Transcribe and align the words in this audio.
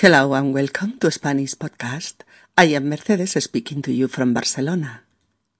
Hello 0.00 0.32
and 0.32 0.54
welcome 0.54 0.96
to 1.00 1.10
Spanish 1.10 1.54
Podcast. 1.56 2.22
I 2.56 2.72
am 2.72 2.88
Mercedes 2.88 3.36
speaking 3.44 3.82
to 3.82 3.92
you 3.92 4.08
from 4.08 4.32
Barcelona. 4.32 5.02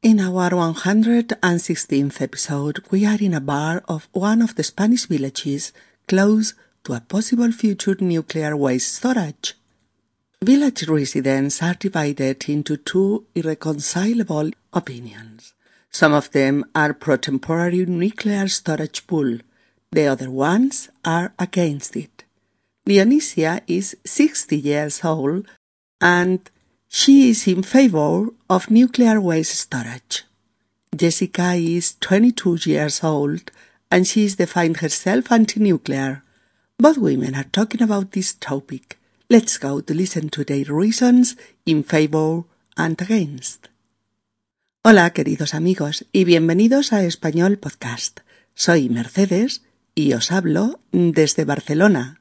In 0.03 0.19
our 0.19 0.49
116th 0.49 2.23
episode, 2.23 2.83
we 2.91 3.05
are 3.05 3.19
in 3.21 3.35
a 3.35 3.41
bar 3.43 3.83
of 3.87 4.09
one 4.13 4.41
of 4.41 4.55
the 4.55 4.63
Spanish 4.63 5.05
villages 5.05 5.75
close 6.09 6.55
to 6.85 6.95
a 6.95 7.01
possible 7.01 7.53
future 7.53 7.99
nuclear 8.01 8.57
waste 8.57 8.95
storage. 8.95 9.57
Village 10.43 10.89
residents 10.89 11.63
are 11.63 11.75
divided 11.75 12.49
into 12.49 12.79
two 12.79 13.27
irreconcilable 13.35 14.53
opinions. 14.73 15.53
Some 15.91 16.15
of 16.15 16.31
them 16.31 16.65
are 16.75 16.95
pro 16.95 17.19
temporary 17.19 17.85
nuclear 17.85 18.49
storage 18.49 19.07
pool. 19.07 19.41
The 19.93 20.07
other 20.07 20.31
ones 20.31 20.89
are 21.05 21.35
against 21.39 21.95
it. 21.95 22.25
Dionysia 22.91 23.63
is 23.69 23.97
60 24.05 24.59
years 24.59 25.05
old 25.05 25.47
and 26.01 26.41
she 26.89 27.31
is 27.31 27.47
in 27.47 27.63
favor 27.63 28.31
of 28.49 28.69
nuclear 28.69 29.21
waste 29.21 29.55
storage. 29.55 30.25
Jessica 30.97 31.53
is 31.55 31.95
22 32.01 32.69
years 32.69 33.05
old 33.05 33.53
and 33.93 34.09
she 34.09 34.25
is 34.25 34.35
defined 34.35 34.79
herself 34.79 35.31
anti-nuclear. 35.31 36.25
Both 36.79 36.99
women 36.99 37.37
are 37.37 37.45
talking 37.53 37.81
about 37.81 38.11
this 38.11 38.35
topic. 38.35 38.99
Let's 39.29 39.57
go 39.57 39.81
to 39.81 39.95
listen 39.95 40.29
to 40.31 40.43
their 40.43 40.65
reasons 40.65 41.37
in 41.65 41.85
favor 41.85 42.43
and 42.77 43.01
against. 43.01 43.69
Hola, 44.83 45.11
queridos 45.11 45.55
amigos, 45.55 46.07
y 46.13 46.25
bienvenidos 46.25 46.93
a 46.93 47.05
Español 47.05 47.57
Podcast. 47.61 48.23
Soy 48.57 48.89
Mercedes 48.89 49.63
y 49.95 50.13
os 50.15 50.33
hablo 50.33 50.81
desde 50.91 51.45
Barcelona. 51.45 52.20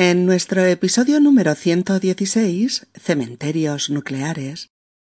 En 0.00 0.26
nuestro 0.26 0.64
episodio 0.64 1.18
número 1.18 1.56
116, 1.56 2.86
Cementerios 2.94 3.90
Nucleares, 3.90 4.68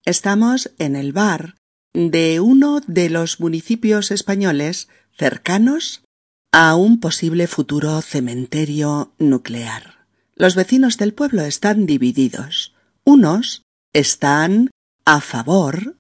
estamos 0.06 0.74
en 0.78 0.96
el 0.96 1.12
bar 1.12 1.56
de 1.96 2.40
uno 2.40 2.82
de 2.86 3.10
los 3.10 3.40
municipios 3.40 4.12
españoles 4.12 4.88
cercanos 5.18 6.04
a 6.52 6.76
un 6.76 7.00
posible 7.00 7.48
futuro 7.48 8.00
cementerio 8.04 9.12
nuclear. 9.18 10.06
Los 10.36 10.54
vecinos 10.54 11.00
del 11.00 11.16
pueblo 11.16 11.42
están 11.42 11.88
divididos. 11.88 12.76
Unos 13.04 13.64
están 13.92 14.70
a 15.04 15.20
favor 15.20 15.98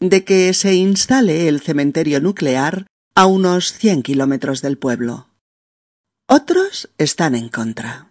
de 0.00 0.24
que 0.24 0.52
se 0.52 0.74
instale 0.74 1.48
el 1.48 1.62
cementerio 1.62 2.20
nuclear 2.20 2.86
a 3.14 3.24
unos 3.24 3.72
100 3.72 4.02
kilómetros 4.02 4.60
del 4.60 4.76
pueblo. 4.76 5.28
Otros 6.26 6.90
están 6.98 7.34
en 7.34 7.48
contra. 7.48 8.07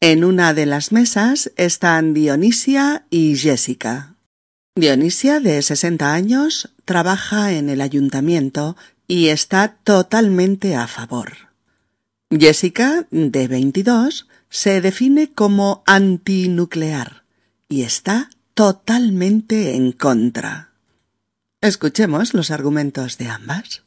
En 0.00 0.22
una 0.22 0.54
de 0.54 0.64
las 0.64 0.92
mesas 0.92 1.50
están 1.56 2.14
Dionisia 2.14 3.04
y 3.10 3.36
Jessica. 3.36 4.14
Dionisia, 4.76 5.40
de 5.40 5.60
60 5.60 6.14
años, 6.14 6.72
trabaja 6.84 7.52
en 7.52 7.68
el 7.68 7.80
ayuntamiento 7.80 8.76
y 9.08 9.28
está 9.28 9.76
totalmente 9.82 10.76
a 10.76 10.86
favor. 10.86 11.32
Jessica, 12.30 13.08
de 13.10 13.48
22, 13.48 14.28
se 14.48 14.80
define 14.80 15.32
como 15.32 15.82
antinuclear 15.84 17.24
y 17.68 17.82
está 17.82 18.30
totalmente 18.54 19.74
en 19.74 19.90
contra. 19.90 20.70
Escuchemos 21.60 22.34
los 22.34 22.52
argumentos 22.52 23.18
de 23.18 23.26
ambas. 23.30 23.82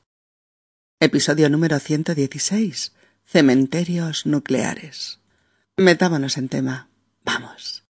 Episodio 1.00 1.50
número 1.50 1.80
116. 1.80 2.92
Cementerios 3.24 4.26
nucleares. 4.26 5.21
Metámonos 5.78 6.38
en 6.38 6.50
tema. 6.50 6.90
Vamos. 7.24 7.84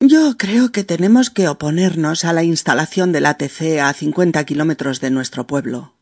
Yo 0.00 0.36
creo 0.36 0.70
que 0.70 0.84
tenemos 0.84 1.30
que 1.30 1.48
oponernos 1.48 2.24
a 2.24 2.32
la 2.32 2.42
instalación 2.42 3.12
del 3.12 3.26
ATC 3.26 3.80
a 3.80 3.92
50 3.92 4.44
kilómetros 4.44 5.00
de 5.00 5.10
nuestro 5.10 5.46
pueblo. 5.46 5.94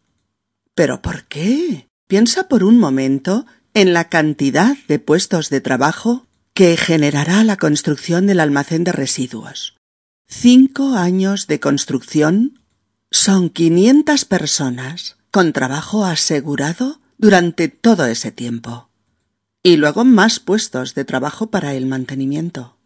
¿Pero 0.75 1.03
por 1.03 1.25
qué? 1.25 1.89
Piensa 2.09 2.49
por 2.49 2.65
un 2.65 2.79
momento 2.79 3.47
en 3.75 3.93
la 3.93 4.09
cantidad 4.09 4.77
de 4.89 4.99
puestos 4.99 5.51
de 5.51 5.61
trabajo 5.61 6.27
que 6.55 6.77
generará 6.77 7.45
la 7.45 7.57
construcción 7.57 8.27
del 8.27 8.41
almacén 8.41 8.85
de 8.85 8.93
residuos. 8.93 9.77
Cinco 10.29 10.95
años 10.95 11.47
de 11.47 11.61
construcción 11.61 12.61
son 13.11 13.51
quinientas 13.51 14.25
personas 14.25 15.17
con 15.31 15.53
trabajo 15.53 16.05
asegurado 16.05 17.01
durante 17.19 17.69
todo 17.69 18.07
ese 18.07 18.33
tiempo. 18.33 18.89
Y 19.63 19.77
luego 19.77 20.05
más 20.05 20.41
puestos 20.41 20.95
de 20.95 21.05
trabajo 21.05 21.51
para 21.51 21.75
el 21.75 21.87
mantenimiento. 21.87 22.77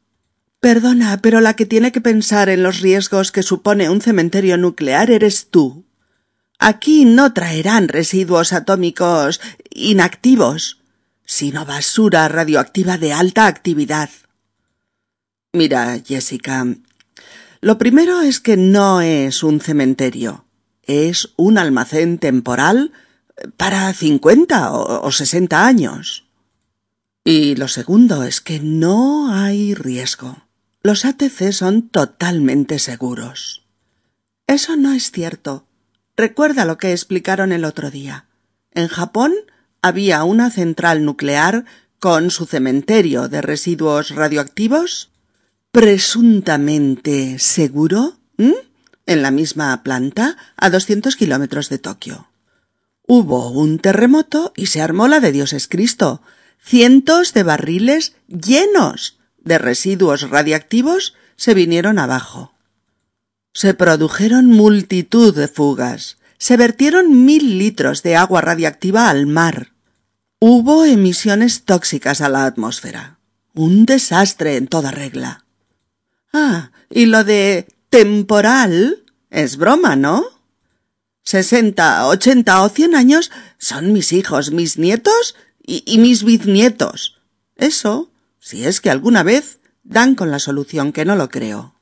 Perdona, 0.60 1.20
pero 1.22 1.40
la 1.40 1.54
que 1.54 1.64
tiene 1.64 1.92
que 1.92 2.00
pensar 2.00 2.48
en 2.48 2.62
los 2.62 2.80
riesgos 2.80 3.32
que 3.32 3.42
supone 3.42 3.88
un 3.88 4.00
cementerio 4.00 4.56
nuclear 4.58 5.10
eres 5.10 5.48
tú. 5.50 5.86
Aquí 6.58 7.04
no 7.04 7.32
traerán 7.32 7.88
residuos 7.88 8.52
atómicos 8.52 9.40
inactivos, 9.70 10.80
sino 11.24 11.64
basura 11.64 12.28
radioactiva 12.28 12.98
de 12.98 13.12
alta 13.12 13.46
actividad. 13.46 14.10
Mira, 15.52 15.98
Jessica, 16.04 16.66
lo 17.60 17.78
primero 17.78 18.20
es 18.20 18.40
que 18.40 18.56
no 18.56 19.00
es 19.00 19.42
un 19.42 19.60
cementerio, 19.60 20.46
es 20.82 21.30
un 21.36 21.58
almacén 21.58 22.18
temporal 22.18 22.92
para 23.56 23.92
cincuenta 23.92 24.72
o 24.72 25.10
sesenta 25.12 25.66
años. 25.66 26.25
Y 27.28 27.56
lo 27.56 27.66
segundo 27.66 28.22
es 28.22 28.40
que 28.40 28.60
no 28.60 29.34
hay 29.34 29.74
riesgo. 29.74 30.44
Los 30.84 31.04
ATC 31.04 31.50
son 31.50 31.88
totalmente 31.88 32.78
seguros. 32.78 33.66
Eso 34.46 34.76
no 34.76 34.92
es 34.92 35.10
cierto. 35.10 35.66
Recuerda 36.16 36.64
lo 36.64 36.78
que 36.78 36.92
explicaron 36.92 37.50
el 37.50 37.64
otro 37.64 37.90
día. 37.90 38.26
En 38.70 38.86
Japón 38.86 39.34
había 39.82 40.22
una 40.22 40.52
central 40.52 41.04
nuclear 41.04 41.64
con 41.98 42.30
su 42.30 42.46
cementerio 42.46 43.28
de 43.28 43.42
residuos 43.42 44.10
radioactivos 44.10 45.10
presuntamente 45.72 47.40
seguro 47.40 48.18
en 48.38 49.22
la 49.22 49.32
misma 49.32 49.82
planta 49.82 50.36
a 50.56 50.70
doscientos 50.70 51.16
kilómetros 51.16 51.70
de 51.70 51.78
Tokio. 51.78 52.28
Hubo 53.04 53.50
un 53.50 53.80
terremoto 53.80 54.52
y 54.54 54.66
se 54.66 54.80
armó 54.80 55.08
la 55.08 55.18
de 55.18 55.32
Dios 55.32 55.52
es 55.54 55.66
Cristo. 55.66 56.22
Cientos 56.62 57.32
de 57.32 57.42
barriles 57.42 58.14
llenos 58.28 59.18
de 59.38 59.58
residuos 59.58 60.28
radiactivos 60.28 61.14
se 61.36 61.54
vinieron 61.54 61.98
abajo. 61.98 62.54
Se 63.52 63.72
produjeron 63.74 64.46
multitud 64.46 65.34
de 65.34 65.48
fugas. 65.48 66.18
Se 66.38 66.56
vertieron 66.56 67.24
mil 67.24 67.58
litros 67.58 68.02
de 68.02 68.16
agua 68.16 68.40
radiactiva 68.40 69.08
al 69.08 69.26
mar. 69.26 69.72
Hubo 70.38 70.84
emisiones 70.84 71.64
tóxicas 71.64 72.20
a 72.20 72.28
la 72.28 72.44
atmósfera. 72.44 73.18
Un 73.54 73.86
desastre 73.86 74.56
en 74.56 74.66
toda 74.66 74.90
regla. 74.90 75.46
Ah, 76.32 76.72
y 76.90 77.06
lo 77.06 77.24
de 77.24 77.66
temporal 77.88 79.04
es 79.30 79.56
broma, 79.56 79.96
¿no? 79.96 80.24
Sesenta, 81.22 82.06
ochenta 82.06 82.62
o 82.62 82.68
cien 82.68 82.94
años 82.94 83.30
son 83.58 83.92
mis 83.92 84.12
hijos, 84.12 84.50
mis 84.50 84.78
nietos 84.78 85.34
y, 85.66 85.98
mis 85.98 86.22
bisnietos. 86.22 87.20
Eso, 87.56 88.10
si 88.38 88.64
es 88.64 88.80
que 88.80 88.90
alguna 88.90 89.22
vez 89.22 89.58
dan 89.82 90.14
con 90.14 90.30
la 90.30 90.38
solución, 90.38 90.92
que 90.92 91.04
no 91.04 91.16
lo 91.16 91.28
creo. 91.28 91.74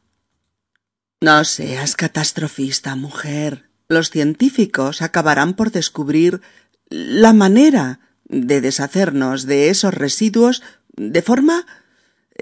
No 1.20 1.44
seas 1.44 1.94
catastrofista, 1.94 2.96
mujer. 2.96 3.68
Los 3.88 4.10
científicos 4.10 5.02
acabarán 5.02 5.54
por 5.54 5.70
descubrir 5.70 6.40
la 6.88 7.32
manera 7.32 8.00
de 8.24 8.60
deshacernos 8.60 9.44
de 9.44 9.68
esos 9.68 9.92
residuos 9.92 10.62
de 10.96 11.22
forma 11.22 11.66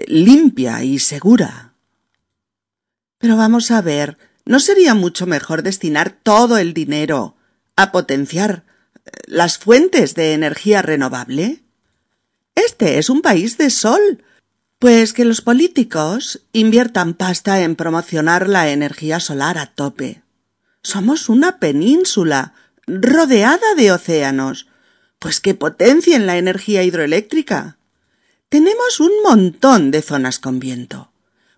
limpia 0.07 0.83
y 0.83 0.99
segura. 0.99 1.73
Pero 3.17 3.37
vamos 3.37 3.71
a 3.71 3.81
ver, 3.81 4.17
¿no 4.45 4.59
sería 4.59 4.93
mucho 4.95 5.25
mejor 5.25 5.63
destinar 5.63 6.11
todo 6.11 6.57
el 6.57 6.73
dinero 6.73 7.35
a 7.75 7.91
potenciar 7.91 8.63
eh, 8.65 8.72
las 9.25 9.57
fuentes 9.57 10.15
de 10.15 10.33
energía 10.33 10.81
renovable? 10.81 11.63
Este 12.55 12.97
es 12.97 13.09
un 13.09 13.21
país 13.21 13.57
de 13.57 13.69
sol. 13.69 14.23
Pues 14.79 15.13
que 15.13 15.23
los 15.23 15.41
políticos 15.41 16.41
inviertan 16.51 17.13
pasta 17.13 17.61
en 17.61 17.75
promocionar 17.75 18.49
la 18.49 18.69
energía 18.69 19.19
solar 19.19 19.57
a 19.57 19.67
tope. 19.67 20.21
Somos 20.81 21.29
una 21.29 21.59
península 21.59 22.53
rodeada 22.85 23.75
de 23.77 23.91
océanos. 23.91 24.67
Pues 25.19 25.39
que 25.39 25.53
potencien 25.53 26.25
la 26.25 26.37
energía 26.37 26.83
hidroeléctrica. 26.83 27.77
Tenemos 28.49 28.99
un 28.99 29.11
montón 29.23 29.89
de 29.91 30.01
zonas 30.01 30.39
con 30.39 30.59
viento 30.59 31.13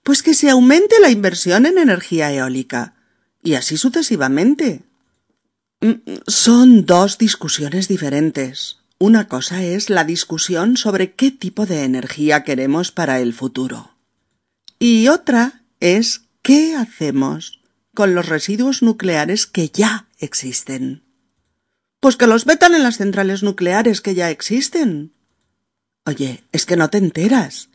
pues 0.06 0.21
que 0.21 0.36
se 0.36 0.51
aumente 0.51 1.00
la 1.00 1.09
inversión 1.09 1.65
en 1.65 1.80
energía 1.80 2.31
eólica. 2.31 2.94
Y 3.41 3.56
así 3.56 3.75
sucesivamente. 3.75 4.83
Mm, 5.86 6.02
son 6.26 6.88
dos 6.88 7.20
discusiones 7.20 7.88
diferentes. 7.88 8.78
Una 8.98 9.28
cosa 9.28 9.62
es 9.62 9.92
la 9.92 10.04
discusión 10.04 10.78
sobre 10.78 11.14
qué 11.14 11.30
tipo 11.30 11.68
de 11.68 11.84
energía 11.84 12.44
queremos 12.44 12.92
para 12.92 13.20
el 13.20 13.34
futuro. 13.34 13.92
Y 14.80 15.10
otra 15.10 15.62
es 15.80 16.24
qué 16.42 16.76
hacemos 16.76 17.62
con 17.94 18.16
los 18.16 18.28
residuos 18.28 18.82
nucleares 18.82 19.46
que 19.46 19.70
ya 19.70 20.08
existen. 20.18 21.04
Pues 22.00 22.18
que 22.18 22.26
los 22.26 22.48
metan 22.48 22.74
en 22.74 22.82
las 22.82 22.98
centrales 22.98 23.44
nucleares 23.44 24.02
que 24.02 24.16
ya 24.16 24.32
existen. 24.32 25.14
Oye, 26.04 26.44
es 26.52 26.66
que 26.66 26.78
no 26.78 26.90
te 26.90 26.98
enteras. 26.98 27.70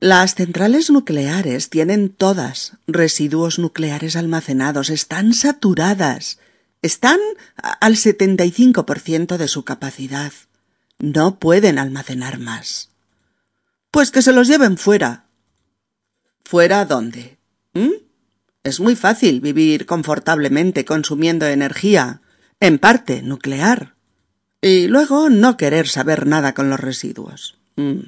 Las 0.00 0.34
centrales 0.34 0.88
nucleares 0.88 1.68
tienen 1.68 2.08
todas 2.08 2.78
residuos 2.86 3.58
nucleares 3.58 4.16
almacenados, 4.16 4.88
están 4.88 5.34
saturadas, 5.34 6.38
están 6.82 7.18
al 7.56 7.96
75% 7.96 9.36
de 9.36 9.48
su 9.48 9.64
capacidad. 9.64 10.32
No 10.98 11.38
pueden 11.38 11.78
almacenar 11.78 12.38
más. 12.38 12.90
Pues 13.90 14.10
que 14.10 14.22
se 14.22 14.32
los 14.32 14.48
lleven 14.48 14.78
fuera. 14.78 15.24
¿Fuera 16.44 16.84
dónde? 16.84 17.38
¿Mm? 17.74 17.90
Es 18.62 18.80
muy 18.80 18.96
fácil 18.96 19.40
vivir 19.40 19.86
confortablemente 19.86 20.84
consumiendo 20.84 21.46
energía, 21.46 22.20
en 22.60 22.78
parte 22.78 23.22
nuclear, 23.22 23.94
y 24.60 24.86
luego 24.86 25.30
no 25.30 25.56
querer 25.56 25.88
saber 25.88 26.26
nada 26.26 26.52
con 26.52 26.68
los 26.68 26.78
residuos. 26.78 27.58
Mm. 27.76 28.00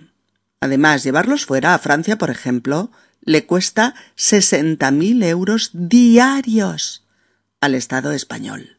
Además, 0.61 1.03
llevarlos 1.03 1.47
fuera 1.47 1.75
a 1.75 1.79
Francia, 1.79 2.19
por 2.19 2.31
ejemplo, 2.31 2.91
le 3.23 3.47
cuesta 3.47 3.95
sesenta 4.15 4.91
mil 4.91 5.23
euros 5.23 5.71
diarios 5.73 7.02
al 7.63 7.75
Estado 7.77 8.13
español. 8.13 8.77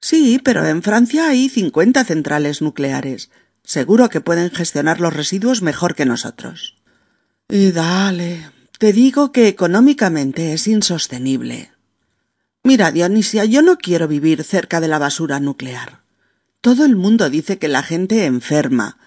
Sí, 0.00 0.40
pero 0.42 0.64
en 0.64 0.82
Francia 0.82 1.28
hay 1.28 1.48
cincuenta 1.48 2.04
centrales 2.04 2.62
nucleares. 2.62 3.30
Seguro 3.64 4.08
que 4.08 4.20
pueden 4.20 4.50
gestionar 4.50 5.00
los 5.00 5.12
residuos 5.12 5.60
mejor 5.60 5.96
que 5.96 6.06
nosotros. 6.06 6.76
Y 7.48 7.72
dale, 7.72 8.48
te 8.78 8.92
digo 8.92 9.32
que 9.32 9.48
económicamente 9.48 10.52
es 10.52 10.68
insostenible. 10.68 11.72
Mira, 12.62 12.92
Dionisia, 12.92 13.44
yo 13.44 13.60
no 13.60 13.76
quiero 13.76 14.06
vivir 14.06 14.44
cerca 14.44 14.80
de 14.80 14.88
la 14.88 15.00
basura 15.00 15.40
nuclear. 15.40 16.02
Todo 16.60 16.84
el 16.84 16.94
mundo 16.94 17.28
dice 17.28 17.58
que 17.58 17.68
la 17.68 17.82
gente 17.82 18.24
enferma, 18.24 18.98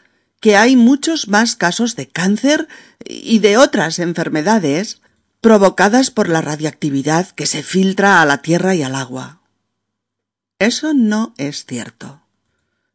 que 0.41 0.57
hay 0.57 0.75
muchos 0.75 1.29
más 1.29 1.55
casos 1.55 1.95
de 1.95 2.07
cáncer 2.07 2.67
y 3.05 3.39
de 3.39 3.57
otras 3.57 3.99
enfermedades 3.99 5.01
provocadas 5.41 6.11
por 6.11 6.29
la 6.29 6.41
radiactividad 6.41 7.29
que 7.31 7.47
se 7.47 7.63
filtra 7.63 8.21
a 8.21 8.25
la 8.25 8.43
tierra 8.43 8.75
y 8.75 8.83
al 8.83 8.95
agua. 8.95 9.41
Eso 10.59 10.93
no 10.93 11.33
es 11.37 11.65
cierto. 11.65 12.21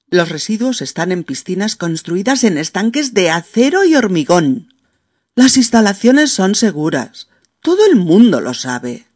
Los 0.09 0.29
residuos 0.29 0.83
están 0.83 1.11
en 1.11 1.25
piscinas 1.25 1.75
construidas 1.75 2.45
en 2.45 2.59
estanques 2.59 3.13
de 3.13 3.31
acero 3.31 3.85
y 3.85 3.97
hormigón. 3.97 4.73
Las 5.35 5.57
instalaciones 5.57 6.31
son 6.31 6.55
seguras. 6.55 7.29
Todo 7.61 7.85
el 7.85 7.97
mundo 7.97 8.41
lo 8.41 8.55
sabe. 8.55 9.07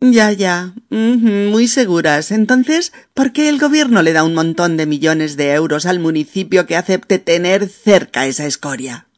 Ya, 0.00 0.32
ya. 0.32 0.72
muy 0.88 1.68
seguras. 1.68 2.30
Entonces, 2.30 2.94
¿por 3.12 3.32
qué 3.32 3.50
el 3.50 3.58
gobierno 3.58 4.00
le 4.00 4.14
da 4.14 4.24
un 4.24 4.32
montón 4.32 4.78
de 4.78 4.86
millones 4.86 5.36
de 5.36 5.52
euros 5.52 5.84
al 5.84 5.98
municipio 5.98 6.64
que 6.64 6.76
acepte 6.76 7.18
tener 7.18 7.68
cerca 7.68 8.26
esa 8.26 8.46
escoria? 8.46 9.08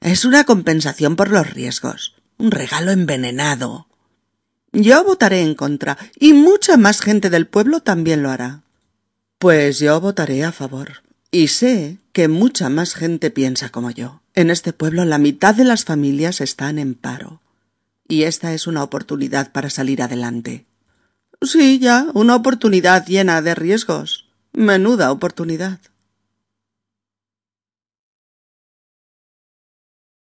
Es 0.00 0.24
una 0.24 0.42
compensación 0.42 1.14
por 1.14 1.30
los 1.30 1.48
riesgos. 1.48 2.15
Un 2.38 2.50
regalo 2.50 2.90
envenenado. 2.90 3.86
Yo 4.72 5.04
votaré 5.04 5.40
en 5.40 5.54
contra, 5.54 5.96
y 6.18 6.32
mucha 6.32 6.76
más 6.76 7.00
gente 7.00 7.30
del 7.30 7.46
pueblo 7.46 7.80
también 7.80 8.22
lo 8.22 8.30
hará. 8.30 8.62
Pues 9.38 9.78
yo 9.78 10.00
votaré 10.00 10.44
a 10.44 10.52
favor. 10.52 11.02
Y 11.30 11.48
sé 11.48 11.98
que 12.12 12.28
mucha 12.28 12.68
más 12.68 12.94
gente 12.94 13.30
piensa 13.30 13.70
como 13.70 13.90
yo. 13.90 14.22
En 14.34 14.50
este 14.50 14.72
pueblo 14.72 15.04
la 15.04 15.18
mitad 15.18 15.54
de 15.54 15.64
las 15.64 15.84
familias 15.84 16.40
están 16.40 16.78
en 16.78 16.94
paro. 16.94 17.40
Y 18.08 18.24
esta 18.24 18.52
es 18.54 18.66
una 18.66 18.82
oportunidad 18.82 19.50
para 19.52 19.70
salir 19.70 20.02
adelante. 20.02 20.66
Sí, 21.42 21.78
ya, 21.78 22.06
una 22.14 22.36
oportunidad 22.36 23.06
llena 23.06 23.42
de 23.42 23.54
riesgos. 23.54 24.28
Menuda 24.52 25.10
oportunidad. 25.10 25.80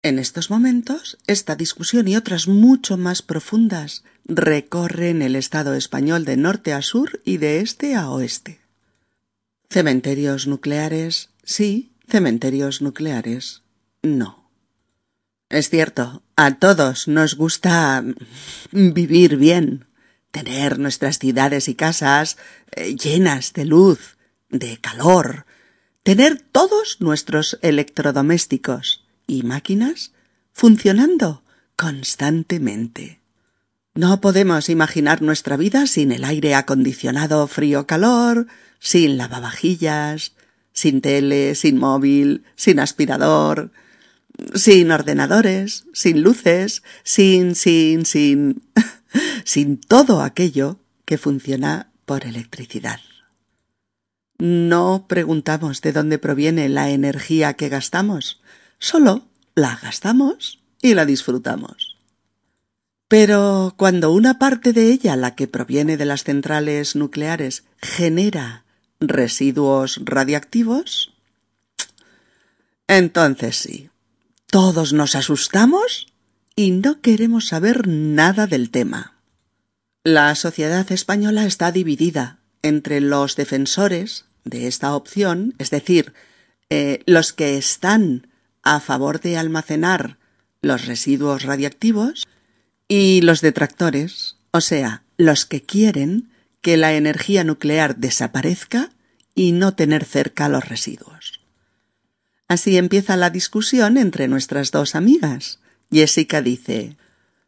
En 0.01 0.18
estos 0.18 0.50
momentos, 0.50 1.18
esta 1.28 1.57
discusión 1.57 2.07
y 2.07 2.16
otras 2.16 2.48
mucho 2.48 2.96
más 2.96 3.22
profundas 3.22 4.06
recorren 4.24 5.22
el 5.22 5.36
Estado 5.36 5.74
español 5.74 6.24
de 6.24 6.38
norte 6.38 6.72
a 6.72 6.81
sur 6.81 7.19
y 7.25 7.36
de 7.36 7.60
este 7.60 7.96
a 7.96 8.10
oeste. 8.10 8.62
Cementerios 9.69 10.48
nucleares, 10.48 11.31
sí, 11.44 11.92
cementerios 12.07 12.81
nucleares, 12.81 13.63
no. 14.01 14.50
Es 15.50 15.69
cierto, 15.69 16.24
a 16.38 16.56
todos 16.56 17.10
nos 17.10 17.36
gusta 17.36 18.02
vivir 18.72 19.36
bien, 19.36 19.86
tener 20.31 20.80
nuestras 20.80 21.19
ciudades 21.19 21.68
y 21.68 21.75
casas 21.75 22.38
eh, 22.72 22.95
llenas 22.95 23.52
de 23.52 23.66
luz, 23.66 24.18
de 24.50 24.78
calor, 24.78 25.45
tener 26.04 26.40
todos 26.40 27.02
nuestros 27.02 27.60
electrodomésticos, 27.62 29.09
y 29.30 29.44
máquinas 29.44 30.12
funcionando 30.52 31.44
constantemente. 31.76 33.22
No 33.96 34.20
podemos 34.22 34.70
imaginar 34.70 35.22
nuestra 35.22 35.56
vida 35.56 35.88
sin 35.88 36.12
el 36.12 36.24
aire 36.24 36.56
acondicionado 36.56 37.48
frío-calor, 37.48 38.48
sin 38.80 39.18
lavavajillas, 39.18 40.34
sin 40.74 41.02
tele, 41.02 41.56
sin 41.56 41.78
móvil, 41.78 42.44
sin 42.56 42.80
aspirador, 42.80 43.72
sin 44.54 44.92
ordenadores, 44.92 45.86
sin 45.94 46.22
luces, 46.22 46.84
sin, 47.04 47.56
sin, 47.56 48.06
sin, 48.06 48.62
sin 49.44 49.80
todo 49.80 50.22
aquello 50.22 50.80
que 51.06 51.18
funciona 51.18 51.92
por 52.06 52.26
electricidad. 52.26 53.00
No 54.38 55.06
preguntamos 55.10 55.81
de 55.81 55.92
dónde 55.92 56.18
proviene 56.18 56.70
la 56.70 56.90
energía 56.92 57.56
que 57.56 57.68
gastamos, 57.68 58.39
Solo 58.80 59.28
la 59.56 59.80
gastamos 59.81 60.60
y 60.81 60.94
la 60.94 61.06
disfrutamos. 61.06 61.98
Pero 63.08 63.74
cuando 63.76 64.12
una 64.12 64.40
parte 64.40 64.72
de 64.72 64.92
ella, 64.92 65.16
la 65.16 65.36
que 65.36 65.48
proviene 65.48 65.98
de 65.98 66.06
las 66.06 66.24
centrales 66.24 66.96
nucleares, 66.96 67.64
genera 67.81 68.66
residuos 69.00 70.00
radiactivos, 70.04 71.14
entonces 72.88 73.56
sí, 73.56 73.90
todos 74.46 74.94
nos 74.94 75.16
asustamos 75.16 76.07
y 76.56 76.71
no 76.71 77.02
queremos 77.02 77.48
saber 77.48 77.88
nada 77.88 78.48
del 78.48 78.69
tema. 78.69 79.16
La 80.04 80.33
sociedad 80.36 80.92
española 80.92 81.45
está 81.45 81.71
dividida 81.71 82.40
entre 82.62 83.02
los 83.02 83.36
defensores 83.36 84.26
de 84.44 84.68
esta 84.68 84.95
opción, 84.95 85.56
es 85.57 85.69
decir, 85.69 86.14
eh, 86.69 87.02
los 87.06 87.33
que 87.33 87.57
están 87.57 88.29
a 88.76 88.80
favor 88.80 89.19
de 89.19 89.38
almacenar 89.38 90.18
los 90.61 90.85
residuos 90.85 91.44
radiactivos 91.44 92.28
y 92.88 93.21
los 93.21 93.42
detractores, 93.42 94.38
o 94.52 94.61
sea, 94.61 95.04
los 95.18 95.45
que 95.45 95.64
quieren 95.64 96.30
que 96.61 96.78
la 96.78 96.94
energía 96.94 97.44
nuclear 97.44 97.95
desaparezca 97.97 98.92
y 99.33 99.54
no 99.54 99.73
tener 99.73 100.06
cerca 100.06 100.49
los 100.49 100.68
residuos. 100.68 101.42
Así 102.47 102.78
empieza 102.78 103.18
la 103.18 103.31
discusión 103.31 103.97
entre 103.97 104.28
nuestras 104.28 104.71
dos 104.71 104.95
amigas. 104.95 105.59
Jessica 105.92 106.42
dice 106.42 106.95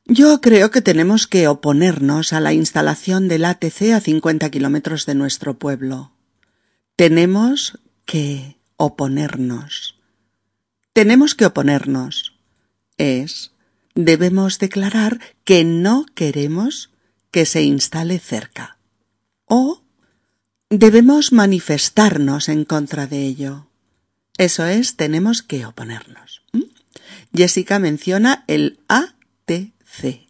Yo 0.06 0.42
creo 0.42 0.72
que 0.72 0.82
tenemos 0.82 1.28
que 1.28 1.48
oponernos 1.48 2.34
a 2.34 2.40
la 2.40 2.54
instalación 2.54 3.28
del 3.28 3.46
ATC 3.46 3.94
a 3.94 4.00
50 4.00 4.50
kilómetros 4.50 5.06
de 5.06 5.16
nuestro 5.16 5.60
pueblo. 5.60 6.14
Tenemos 6.96 7.80
que 8.06 8.58
oponernos 8.78 10.01
tenemos 10.94 11.36
que 11.36 11.46
oponernos. 11.46 12.38
Es, 12.98 13.52
debemos 13.96 14.60
declarar 14.60 15.20
que 15.44 15.64
no 15.64 16.06
queremos 16.14 16.92
que 17.32 17.46
se 17.46 17.64
instale 17.64 18.20
cerca. 18.20 18.78
O 19.46 19.82
debemos 20.70 21.32
manifestarnos 21.32 22.50
en 22.50 22.66
contra 22.66 23.08
de 23.08 23.26
ello. 23.26 23.68
Eso 24.38 24.66
es, 24.66 24.96
tenemos 24.96 25.42
que 25.42 25.66
oponernos. 25.66 26.44
¿Mm? 26.54 26.64
Jessica 27.36 27.80
menciona 27.80 28.44
el 28.48 28.80
ATC. 28.88 30.28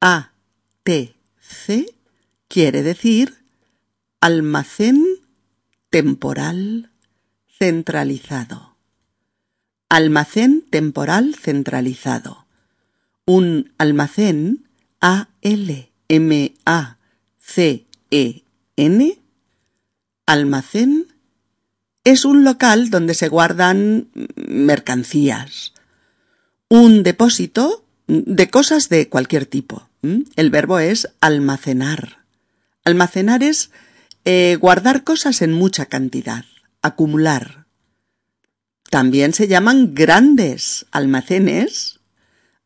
ATC 0.00 1.86
quiere 2.48 2.82
decir 2.82 3.44
almacén 4.20 5.04
temporal 5.90 6.90
centralizado. 7.58 8.67
Almacén 9.88 10.64
temporal 10.70 11.34
centralizado. 11.34 12.44
Un 13.24 13.72
almacén 13.78 14.64
A-L-M-A-C-E-N. 15.00 15.88
Almacén 20.26 21.06
es 22.04 22.24
un 22.24 22.44
local 22.44 22.90
donde 22.90 23.14
se 23.14 23.28
guardan 23.28 24.08
mercancías, 24.36 25.72
un 26.68 27.02
depósito 27.02 27.84
de 28.06 28.50
cosas 28.50 28.88
de 28.88 29.08
cualquier 29.08 29.46
tipo. 29.46 29.88
El 30.36 30.50
verbo 30.50 30.78
es 30.78 31.08
almacenar. 31.20 32.24
Almacenar 32.84 33.42
es 33.42 33.70
eh, 34.24 34.56
guardar 34.60 35.04
cosas 35.04 35.42
en 35.42 35.52
mucha 35.52 35.86
cantidad, 35.86 36.44
acumular. 36.82 37.57
También 38.90 39.34
se 39.34 39.48
llaman 39.48 39.94
grandes 39.94 40.86
almacenes 40.90 42.00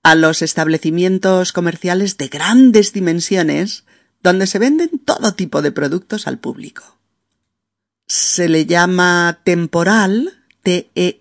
a 0.02 0.14
los 0.14 0.42
establecimientos 0.42 1.52
comerciales 1.52 2.16
de 2.16 2.28
grandes 2.28 2.92
dimensiones 2.92 3.84
donde 4.22 4.46
se 4.46 4.58
venden 4.58 5.00
todo 5.04 5.34
tipo 5.34 5.62
de 5.62 5.72
productos 5.72 6.26
al 6.26 6.38
público. 6.38 6.98
Se 8.06 8.48
le 8.48 8.66
llama 8.66 9.40
temporal, 9.44 10.44
T-E-M-P-O-R-A-L, 10.62 11.12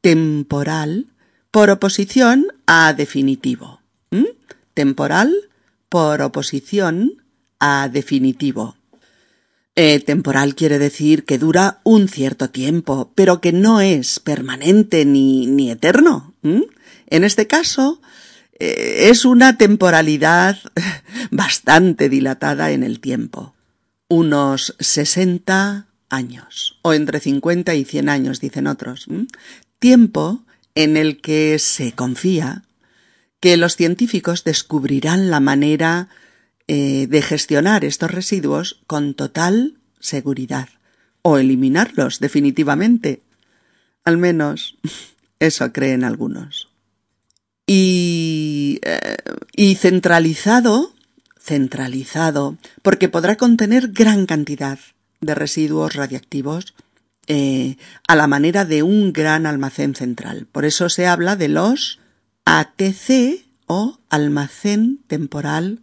temporal, 0.00 1.06
por 1.50 1.70
oposición 1.70 2.46
a 2.66 2.92
definitivo. 2.92 3.80
Temporal 4.74 5.34
por 5.88 6.22
oposición 6.22 7.24
a 7.58 7.88
definitivo. 7.88 8.76
Eh, 9.76 10.00
temporal 10.00 10.54
quiere 10.54 10.78
decir 10.78 11.24
que 11.24 11.38
dura 11.38 11.80
un 11.84 12.08
cierto 12.08 12.50
tiempo, 12.50 13.12
pero 13.14 13.40
que 13.40 13.52
no 13.52 13.80
es 13.80 14.18
permanente 14.18 15.04
ni, 15.04 15.46
ni 15.46 15.70
eterno. 15.70 16.34
En 16.42 17.24
este 17.24 17.46
caso, 17.46 18.00
eh, 18.58 19.08
es 19.10 19.24
una 19.24 19.56
temporalidad 19.56 20.58
bastante 21.30 22.08
dilatada 22.08 22.72
en 22.72 22.82
el 22.82 23.00
tiempo. 23.00 23.54
Unos 24.08 24.74
60 24.80 25.86
años, 26.08 26.78
o 26.82 26.92
entre 26.92 27.20
50 27.20 27.74
y 27.74 27.84
100 27.84 28.08
años, 28.08 28.40
dicen 28.40 28.66
otros. 28.66 29.06
Tiempo 29.78 30.44
en 30.74 30.96
el 30.96 31.20
que 31.20 31.58
se 31.58 31.92
confía 31.92 32.64
que 33.38 33.56
los 33.56 33.76
científicos 33.76 34.44
descubrirán 34.44 35.30
la 35.30 35.40
manera 35.40 36.08
eh, 36.72 37.08
de 37.08 37.20
gestionar 37.20 37.84
estos 37.84 38.12
residuos 38.12 38.80
con 38.86 39.14
total 39.14 39.80
seguridad 39.98 40.68
o 41.20 41.36
eliminarlos 41.36 42.20
definitivamente. 42.20 43.22
Al 44.04 44.18
menos 44.18 44.78
eso 45.40 45.72
creen 45.72 46.04
algunos. 46.04 46.68
Y, 47.66 48.78
eh, 48.84 49.16
y 49.56 49.74
centralizado, 49.74 50.94
centralizado, 51.40 52.56
porque 52.82 53.08
podrá 53.08 53.34
contener 53.34 53.88
gran 53.88 54.26
cantidad 54.26 54.78
de 55.20 55.34
residuos 55.34 55.94
radiactivos 55.94 56.74
eh, 57.26 57.78
a 58.06 58.14
la 58.14 58.28
manera 58.28 58.64
de 58.64 58.84
un 58.84 59.12
gran 59.12 59.44
almacén 59.44 59.96
central. 59.96 60.46
Por 60.46 60.64
eso 60.64 60.88
se 60.88 61.08
habla 61.08 61.34
de 61.34 61.48
los 61.48 61.98
ATC 62.44 63.44
o 63.66 63.98
almacén 64.08 65.00
temporal 65.08 65.80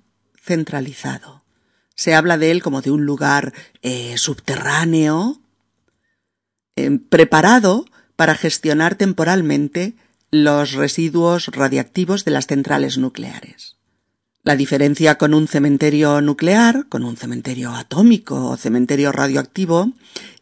centralizado. 0.48 1.44
Se 1.94 2.16
habla 2.16 2.38
de 2.38 2.51
él 2.51 2.63
como 2.63 2.82
de 2.82 2.92
un 2.92 3.06
lugar 3.06 3.54
eh, 3.82 4.18
subterráneo, 4.18 5.42
eh, 6.75 7.00
preparado 7.10 7.86
para 8.16 8.36
gestionar 8.36 8.96
temporalmente 8.96 9.96
los 10.32 10.74
residuos 10.74 11.48
radiactivos 11.48 12.25
de 12.25 12.32
las 12.32 12.48
centrales 12.48 12.98
nucleares. 12.98 13.77
La 14.44 14.56
diferencia 14.56 15.18
con 15.18 15.34
un 15.34 15.48
cementerio 15.48 16.22
nuclear, 16.22 16.86
con 16.88 17.04
un 17.04 17.18
cementerio 17.18 17.74
atómico 17.74 18.46
o 18.46 18.58
cementerio 18.58 19.12
radioactivo, 19.12 19.92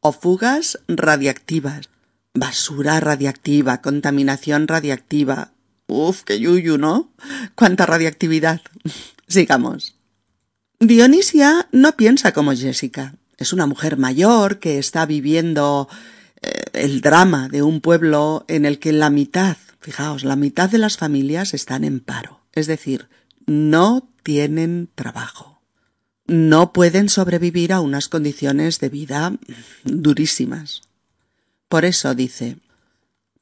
o 0.00 0.12
fugas 0.12 0.78
radiactivas, 0.88 1.90
basura 2.34 3.00
radiactiva, 3.00 3.80
contaminación 3.82 4.68
radiactiva. 4.68 5.52
Uf, 5.86 6.22
qué 6.22 6.38
yuyu, 6.38 6.78
¿no? 6.78 7.10
Cuánta 7.54 7.86
radiactividad. 7.86 8.60
Sigamos. 9.28 9.96
Dionisia 10.80 11.68
no 11.72 11.96
piensa 11.96 12.32
como 12.32 12.54
Jessica. 12.54 13.14
Es 13.36 13.52
una 13.52 13.66
mujer 13.66 13.96
mayor 13.96 14.58
que 14.58 14.78
está 14.78 15.06
viviendo 15.06 15.88
eh, 16.42 16.62
el 16.72 17.00
drama 17.00 17.48
de 17.48 17.62
un 17.62 17.80
pueblo 17.80 18.44
en 18.48 18.64
el 18.66 18.78
que 18.78 18.92
la 18.92 19.10
mitad, 19.10 19.56
fijaos, 19.80 20.24
la 20.24 20.36
mitad 20.36 20.70
de 20.70 20.78
las 20.78 20.96
familias 20.96 21.54
están 21.54 21.84
en 21.84 22.00
paro, 22.00 22.40
es 22.52 22.66
decir, 22.66 23.08
no 23.46 24.08
tienen 24.22 24.88
trabajo. 24.94 25.60
No 26.26 26.74
pueden 26.74 27.08
sobrevivir 27.08 27.72
a 27.72 27.80
unas 27.80 28.08
condiciones 28.08 28.80
de 28.80 28.90
vida 28.90 29.32
durísimas. 29.84 30.82
Por 31.70 31.86
eso 31.86 32.14
dice, 32.14 32.58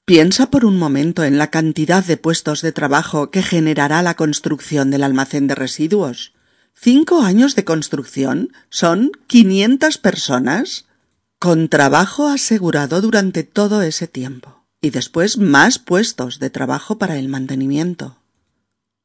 piensa 0.04 0.50
por 0.50 0.64
un 0.64 0.78
momento 0.78 1.24
en 1.24 1.38
la 1.38 1.50
cantidad 1.50 2.04
de 2.04 2.16
puestos 2.16 2.62
de 2.62 2.70
trabajo 2.70 3.30
que 3.32 3.42
generará 3.42 4.02
la 4.02 4.14
construcción 4.14 4.92
del 4.92 5.02
almacén 5.02 5.48
de 5.48 5.56
residuos. 5.56 6.32
Cinco 6.74 7.22
años 7.22 7.56
de 7.56 7.64
construcción 7.64 8.52
son 8.70 9.10
quinientas 9.26 9.98
personas 9.98 10.84
con 11.38 11.68
trabajo 11.68 12.28
asegurado 12.28 13.00
durante 13.00 13.44
todo 13.44 13.82
ese 13.82 14.08
tiempo 14.08 14.64
y 14.80 14.90
después 14.90 15.38
más 15.38 15.78
puestos 15.78 16.38
de 16.38 16.50
trabajo 16.50 16.98
para 16.98 17.18
el 17.18 17.28
mantenimiento. 17.28 18.18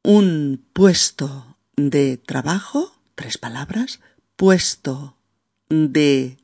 Un 0.04 0.66
puesto 0.74 1.58
de 1.76 2.18
trabajo, 2.18 2.96
tres 3.16 3.38
palabras, 3.38 4.00
puesto 4.36 5.18
de 5.70 6.38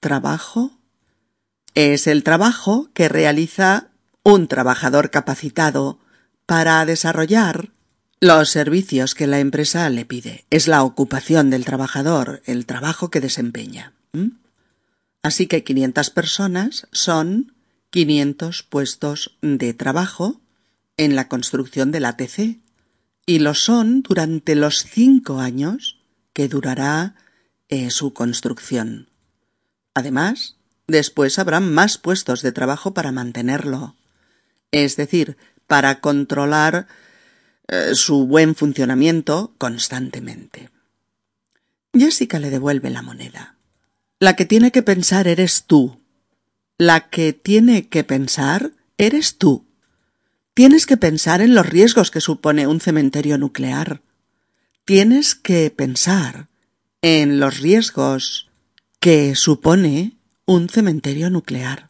trabajo 0.00 0.72
es 1.74 2.06
el 2.06 2.24
trabajo 2.24 2.90
que 2.94 3.08
realiza 3.08 3.88
un 4.22 4.48
trabajador 4.48 5.10
capacitado 5.10 5.98
para 6.46 6.84
desarrollar 6.84 7.70
los 8.20 8.50
servicios 8.50 9.14
que 9.14 9.26
la 9.26 9.38
empresa 9.38 9.88
le 9.88 10.04
pide. 10.04 10.44
Es 10.50 10.68
la 10.68 10.82
ocupación 10.82 11.48
del 11.48 11.64
trabajador, 11.64 12.42
el 12.44 12.66
trabajo 12.66 13.08
que 13.08 13.20
desempeña. 13.20 13.94
Así 15.22 15.46
que 15.46 15.64
500 15.64 16.10
personas 16.10 16.88
son 16.92 17.54
500 17.90 18.62
puestos 18.62 19.36
de 19.42 19.74
trabajo 19.74 20.40
en 20.96 21.16
la 21.16 21.28
construcción 21.28 21.90
del 21.90 22.04
ATC 22.04 22.58
y 23.26 23.38
lo 23.38 23.54
son 23.54 24.02
durante 24.02 24.54
los 24.54 24.84
cinco 24.84 25.40
años 25.40 26.00
que 26.32 26.48
durará 26.48 27.16
eh, 27.68 27.90
su 27.90 28.12
construcción. 28.12 29.08
Además, 29.94 30.56
después 30.86 31.38
habrá 31.38 31.60
más 31.60 31.98
puestos 31.98 32.42
de 32.42 32.52
trabajo 32.52 32.94
para 32.94 33.12
mantenerlo, 33.12 33.96
es 34.72 34.96
decir, 34.96 35.36
para 35.66 36.00
controlar 36.00 36.88
eh, 37.68 37.94
su 37.94 38.26
buen 38.26 38.54
funcionamiento 38.54 39.54
constantemente. 39.58 40.70
Jessica 41.92 42.38
le 42.38 42.50
devuelve 42.50 42.90
la 42.90 43.02
moneda. 43.02 43.59
La 44.22 44.36
que 44.36 44.44
tiene 44.44 44.70
que 44.70 44.82
pensar 44.82 45.26
eres 45.26 45.64
tú. 45.64 45.98
La 46.76 47.08
que 47.08 47.32
tiene 47.32 47.88
que 47.88 48.04
pensar 48.04 48.72
eres 48.98 49.38
tú. 49.38 49.64
Tienes 50.52 50.84
que 50.84 50.98
pensar 50.98 51.40
en 51.40 51.54
los 51.54 51.66
riesgos 51.66 52.10
que 52.10 52.20
supone 52.20 52.66
un 52.66 52.82
cementerio 52.82 53.38
nuclear. 53.38 54.02
Tienes 54.84 55.34
que 55.34 55.70
pensar 55.70 56.48
en 57.00 57.40
los 57.40 57.60
riesgos 57.60 58.50
que 58.98 59.34
supone 59.36 60.18
un 60.44 60.68
cementerio 60.68 61.30
nuclear. 61.30 61.88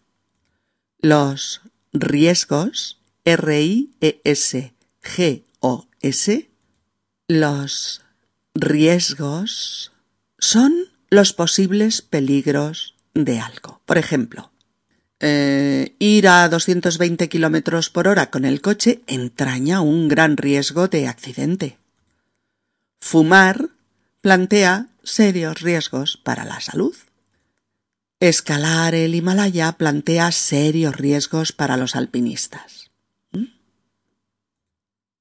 Los 1.01 1.63
riesgos, 1.93 3.01
R-I-E-S-G-O-S, 3.25 3.91
los 7.27 8.03
riesgos 8.55 9.93
son 10.39 10.91
los 11.11 11.33
posibles 11.33 12.03
peligros 12.03 12.95
de 13.15 13.41
algo. 13.41 13.81
Por 13.85 13.99
ejemplo, 13.99 14.51
eh, 15.19 15.95
ir 15.99 16.29
a 16.29 16.49
220 16.49 17.29
kilómetros 17.29 17.91
por 17.91 18.09
hora 18.09 18.31
con 18.31 18.45
el 18.45 18.61
coche 18.61 19.03
entraña 19.07 19.81
un 19.81 20.09
gran 20.09 20.37
riesgo 20.37 20.89
de 20.89 21.09
accidente. 21.09 21.77
Fumar 23.01 23.69
plantea 24.21 24.87
serios 25.03 25.61
riesgos 25.61 26.17
para 26.17 26.45
la 26.45 26.61
salud. 26.61 26.97
Escalar 28.21 28.95
el 28.95 29.15
Himalaya 29.15 29.73
plantea 29.73 30.31
serios 30.31 30.97
riesgos 30.97 31.53
para 31.53 31.77
los 31.77 31.97
alpinistas. 31.97 32.91
¿Mm? 33.33 33.47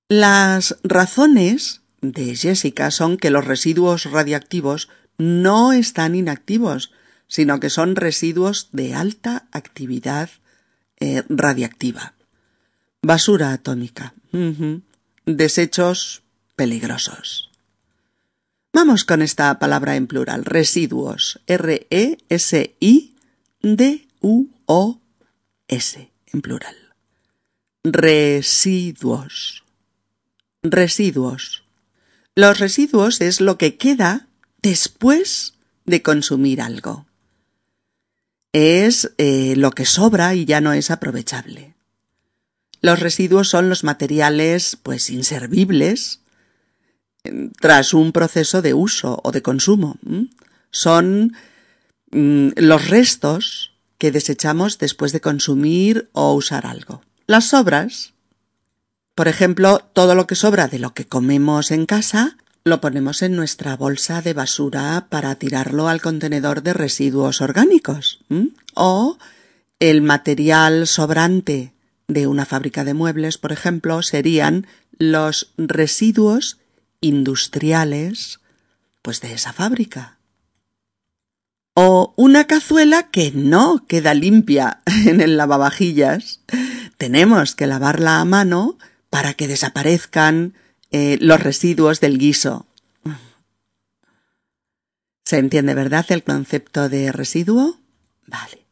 Las 0.09 0.77
razones 0.83 1.81
de 2.01 2.35
Jessica 2.35 2.91
son 2.91 3.17
que 3.17 3.29
los 3.29 3.45
residuos 3.45 4.05
radiactivos 4.05 4.89
no 5.19 5.73
están 5.73 6.15
inactivos, 6.15 6.91
sino 7.27 7.59
que 7.59 7.69
son 7.69 7.95
residuos 7.95 8.69
de 8.71 8.95
alta 8.95 9.47
actividad 9.51 10.31
eh, 10.99 11.23
radiactiva. 11.29 12.15
Basura 13.03 13.53
atómica. 13.53 14.15
Desechos 15.25 16.23
peligrosos. 16.55 17.51
Vamos 18.73 19.03
con 19.03 19.21
esta 19.21 19.59
palabra 19.59 19.95
en 19.95 20.07
plural. 20.07 20.45
Residuos. 20.45 21.41
R-E-S-I-D-U-O-S. 21.47 22.19
En 26.31 26.41
plural. 26.41 26.75
Residuos. 27.83 29.63
Residuos. 30.63 31.63
Los 32.35 32.59
residuos 32.59 33.21
es 33.21 33.41
lo 33.41 33.57
que 33.57 33.75
queda 33.75 34.28
después 34.61 35.53
de 35.85 36.01
consumir 36.01 36.61
algo 36.61 37.05
es 38.51 39.11
eh, 39.17 39.53
lo 39.57 39.71
que 39.71 39.85
sobra 39.85 40.33
y 40.35 40.45
ya 40.45 40.61
no 40.61 40.73
es 40.73 40.91
aprovechable. 40.91 41.75
Los 42.81 42.99
residuos 42.99 43.49
son 43.49 43.69
los 43.69 43.83
materiales, 43.83 44.77
pues, 44.81 45.09
inservibles 45.09 46.21
tras 47.59 47.93
un 47.93 48.11
proceso 48.11 48.61
de 48.61 48.73
uso 48.73 49.19
o 49.23 49.31
de 49.31 49.41
consumo. 49.41 49.97
Son 50.71 51.33
mm, 52.11 52.49
los 52.55 52.87
restos 52.87 53.73
que 53.97 54.11
desechamos 54.11 54.77
después 54.77 55.11
de 55.11 55.21
consumir 55.21 56.09
o 56.13 56.33
usar 56.33 56.65
algo. 56.65 57.01
Las 57.27 57.49
sobras, 57.49 58.13
por 59.13 59.27
ejemplo, 59.27 59.79
todo 59.93 60.15
lo 60.15 60.25
que 60.25 60.35
sobra 60.35 60.67
de 60.67 60.79
lo 60.79 60.93
que 60.93 61.05
comemos 61.05 61.71
en 61.71 61.85
casa, 61.85 62.37
lo 62.63 62.81
ponemos 62.81 63.21
en 63.21 63.35
nuestra 63.35 63.75
bolsa 63.75 64.21
de 64.21 64.33
basura 64.33 65.07
para 65.09 65.35
tirarlo 65.35 65.87
al 65.87 66.01
contenedor 66.01 66.61
de 66.61 66.73
residuos 66.73 67.41
orgánicos. 67.41 68.19
O 68.73 69.17
el 69.79 70.01
material 70.01 70.87
sobrante 70.87 71.73
de 72.07 72.27
una 72.27 72.45
fábrica 72.45 72.83
de 72.83 72.93
muebles, 72.93 73.37
por 73.37 73.51
ejemplo, 73.51 74.01
serían 74.01 74.67
los 74.97 75.53
residuos 75.57 76.57
industriales 77.01 78.39
pues 79.01 79.21
de 79.21 79.33
esa 79.33 79.53
fábrica. 79.53 80.17
O 81.73 82.13
una 82.17 82.45
cazuela 82.45 83.09
que 83.09 83.31
no 83.33 83.85
queda 83.87 84.13
limpia 84.13 84.81
en 84.85 85.21
el 85.21 85.37
lavavajillas. 85.37 86.41
Tenemos 86.97 87.55
que 87.55 87.67
lavarla 87.67 88.19
a 88.19 88.25
mano 88.25 88.77
para 89.09 89.33
que 89.33 89.47
desaparezcan 89.47 90.53
eh, 90.91 91.17
los 91.21 91.41
residuos 91.41 91.99
del 91.99 92.17
guiso. 92.17 92.65
¿Se 95.23 95.37
entiende, 95.37 95.75
verdad, 95.75 96.05
el 96.09 96.23
concepto 96.23 96.89
de 96.89 97.11
residuo? 97.11 97.77
Vale. 98.25 98.65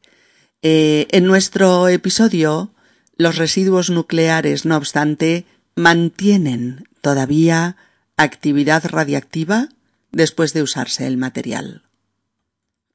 Eh, 0.64 1.08
en 1.12 1.26
nuestro 1.26 1.88
episodio, 1.88 2.72
los 3.16 3.38
residuos 3.38 3.92
nucleares, 3.92 4.66
no 4.66 4.76
obstante, 4.76 5.46
mantienen 5.76 6.88
todavía 7.02 7.78
actividad 8.18 8.84
radiactiva 8.86 9.70
después 10.12 10.54
de 10.54 10.64
usarse 10.64 11.06
el 11.06 11.18
material. 11.18 11.84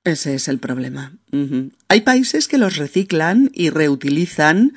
Ese 0.04 0.34
es 0.34 0.48
el 0.48 0.58
problema. 0.58 1.12
Hay 1.86 2.00
países 2.00 2.48
que 2.48 2.58
los 2.58 2.76
reciclan 2.76 3.50
y 3.54 3.70
reutilizan 3.70 4.74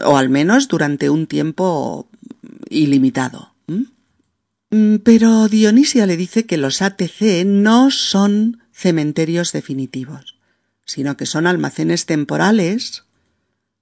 o 0.04 0.16
al 0.16 0.28
menos 0.28 0.68
durante 0.68 1.10
un 1.10 1.26
tiempo 1.26 2.08
ilimitado. 2.70 3.52
Mm, 4.70 4.98
pero 5.02 5.48
Dionisia 5.48 6.06
le 6.06 6.16
dice 6.16 6.46
que 6.46 6.58
los 6.58 6.80
ATC 6.80 7.44
no 7.44 7.90
son 7.90 8.62
cementerios 8.70 9.50
definitivos, 9.50 10.38
sino 10.84 11.16
que 11.16 11.26
son 11.26 11.44
almacenes 11.44 12.06
temporales 12.06 13.02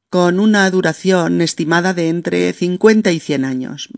con 0.08 0.40
una 0.40 0.70
duración 0.70 1.42
estimada 1.42 1.92
de 1.92 2.08
entre 2.08 2.54
50 2.54 3.12
y 3.12 3.20
100 3.20 3.44
años, 3.44 3.90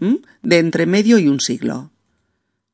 de 0.43 0.59
entre 0.59 0.87
medio 0.87 1.21
y 1.21 1.29
un 1.29 1.39
siglo. 1.39 1.93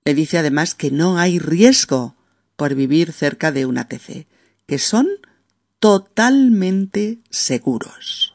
Le 0.07 0.15
dice 0.15 0.39
además 0.39 0.75
que 0.75 0.91
no 0.91 1.19
hay 1.19 1.39
riesgo 1.39 2.17
por 2.57 2.75
vivir 2.75 3.13
cerca 3.13 3.53
de 3.53 3.67
un 3.67 3.77
ATC, 3.77 4.27
que 4.71 4.79
son 4.79 5.09
totalmente 5.81 7.19
seguros. 7.29 8.35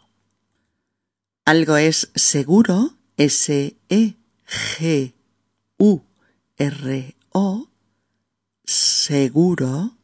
Algo 1.45 1.78
es 1.78 2.12
seguro, 2.13 2.98
S-E-G-U-R-O, 3.15 4.19
seguro. 8.65 9.95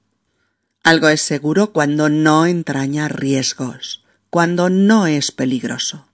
Algo 0.84 1.10
es 1.10 1.22
seguro 1.22 1.74
cuando 1.74 2.08
no 2.08 2.46
entraña 2.46 3.10
riesgos, 3.10 4.06
cuando 4.30 4.70
no 4.70 5.08
es 5.08 5.34
peligroso. 5.34 6.08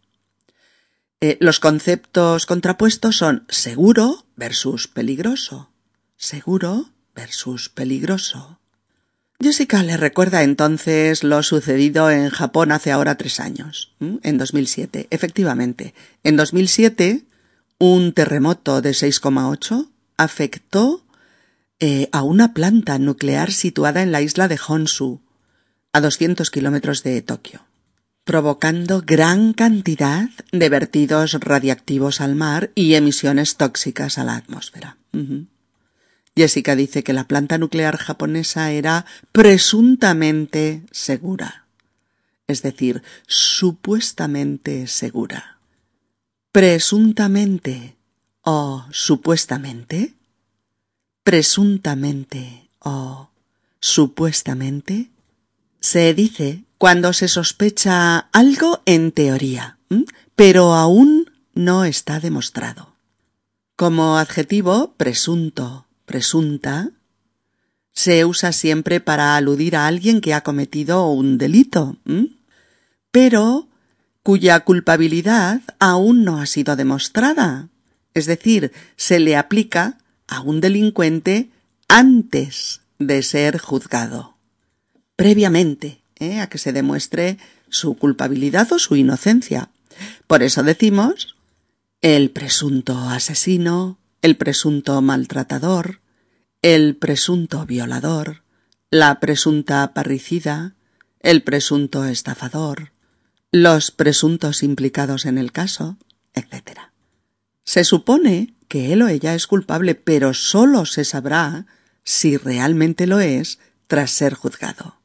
Eh, 1.22 1.38
los 1.40 1.60
conceptos 1.60 2.48
contrapuestos 2.48 3.18
son 3.18 3.46
seguro 3.50 4.26
versus 4.36 4.88
peligroso, 4.88 5.70
seguro 6.16 6.90
versus 7.14 7.70
peligroso. 7.70 8.60
Jessica 9.40 9.84
le 9.84 9.98
recuerda 9.98 10.42
entonces 10.42 11.24
lo 11.24 11.44
sucedido 11.44 12.10
en 12.10 12.30
Japón 12.30 12.72
hace 12.72 12.92
ahora 12.92 13.16
tres 13.16 13.40
años, 13.40 13.94
en 14.00 14.38
2007. 14.38 15.08
Efectivamente, 15.12 15.94
en 16.24 16.36
2007 16.38 17.24
un 17.80 18.14
terremoto 18.14 18.82
de 18.82 18.92
6,8 18.92 19.90
afectó 20.18 21.04
eh, 21.80 22.10
a 22.12 22.24
una 22.24 22.54
planta 22.54 22.98
nuclear 22.98 23.52
situada 23.52 24.02
en 24.02 24.12
la 24.12 24.22
isla 24.22 24.48
de 24.48 24.60
Honshu, 24.68 25.22
a 25.94 26.02
200 26.02 26.50
kilómetros 26.50 27.04
de 27.04 27.22
Tokio, 27.22 27.62
provocando 28.24 29.04
gran 29.06 29.54
cantidad 29.54 30.30
de 30.52 30.70
vertidos 30.70 31.34
radiactivos 31.34 32.20
al 32.20 32.34
mar 32.34 32.72
y 32.74 32.96
emisiones 32.96 33.58
tóxicas 33.58 34.18
a 34.18 34.24
la 34.24 34.36
atmósfera. 34.36 34.98
Jessica 36.38 36.76
dice 36.76 37.04
que 37.04 37.14
la 37.14 37.28
planta 37.28 37.58
nuclear 37.58 37.98
japonesa 37.98 38.72
era 38.72 39.08
presuntamente 39.32 40.84
segura, 40.92 41.66
es 42.46 42.62
decir, 42.62 43.02
supuestamente 43.26 44.86
segura. 44.86 45.58
Presuntamente 46.52 47.98
o 48.44 48.86
supuestamente, 48.92 50.14
presuntamente 51.24 52.70
o 52.80 53.32
supuestamente, 53.80 55.10
se 55.80 56.14
dice 56.14 56.66
cuando 56.78 57.14
se 57.14 57.30
sospecha 57.30 58.20
algo 58.32 58.84
en 58.86 59.12
teoría, 59.12 59.80
pero 60.36 60.76
aún 60.76 61.32
no 61.56 61.84
está 61.84 62.20
demostrado. 62.20 62.94
Como 63.76 64.20
adjetivo, 64.20 64.94
presunto, 64.98 65.87
presunta, 66.08 66.90
se 67.92 68.26
usa 68.26 68.52
siempre 68.54 69.00
para 69.00 69.36
aludir 69.36 69.76
a 69.76 69.86
alguien 69.86 70.22
que 70.22 70.34
ha 70.34 70.42
cometido 70.42 71.12
un 71.12 71.38
delito, 71.38 71.98
pero 73.12 73.68
cuya 74.24 74.62
culpabilidad 74.62 75.62
aún 75.80 76.24
no 76.24 76.40
ha 76.40 76.46
sido 76.46 76.76
demostrada. 76.76 77.70
Es 78.14 78.26
decir, 78.26 78.72
se 78.96 79.20
le 79.20 79.36
aplica 79.36 80.00
a 80.28 80.42
un 80.42 80.62
delincuente 80.62 81.50
antes 81.88 82.82
de 83.00 83.22
ser 83.22 83.58
juzgado, 83.58 84.38
previamente 85.16 86.02
¿eh? 86.20 86.40
a 86.40 86.48
que 86.48 86.58
se 86.58 86.74
demuestre 86.74 87.38
su 87.70 87.96
culpabilidad 87.96 88.72
o 88.72 88.80
su 88.80 88.96
inocencia. 88.96 89.70
Por 90.28 90.42
eso 90.42 90.64
decimos 90.64 91.36
el 92.02 92.32
presunto 92.32 92.98
asesino, 92.98 93.98
el 94.22 94.38
presunto 94.38 95.02
maltratador, 95.02 96.02
el 96.62 96.96
presunto 96.96 97.66
violador, 97.66 98.44
la 98.90 99.20
presunta 99.20 99.94
parricida, 99.94 100.76
el 101.20 101.44
presunto 101.44 102.06
estafador, 102.06 102.92
los 103.52 103.92
presuntos 103.92 104.64
implicados 104.64 105.26
en 105.26 105.38
el 105.38 105.52
caso, 105.52 105.98
etc. 106.34 106.80
Se 107.64 107.84
supone 107.84 108.56
que 108.68 108.94
él 108.94 109.02
o 109.02 109.08
ella 109.08 109.36
es 109.36 109.48
culpable, 109.48 109.96
pero 109.96 110.34
sólo 110.34 110.86
se 110.86 111.06
sabrá 111.06 111.66
si 112.04 112.38
realmente 112.38 113.08
lo 113.08 113.20
es 113.20 113.60
tras 113.88 114.12
ser 114.12 114.34
juzgado. 114.34 115.00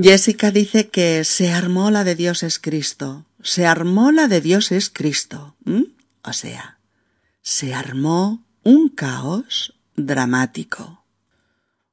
Jessica 0.00 0.50
dice 0.50 0.88
que 0.88 1.24
se 1.24 1.52
armó 1.52 1.90
la 1.90 2.04
de 2.04 2.14
Dios 2.14 2.42
es 2.42 2.58
Cristo, 2.58 3.26
se 3.42 3.66
armó 3.66 4.12
la 4.12 4.28
de 4.28 4.40
Dios 4.40 4.72
es 4.72 4.90
Cristo. 4.90 5.56
O 6.22 6.32
sea, 6.32 6.75
se 7.46 7.72
armó 7.74 8.44
un 8.64 8.88
caos 8.88 9.72
dramático. 9.94 11.04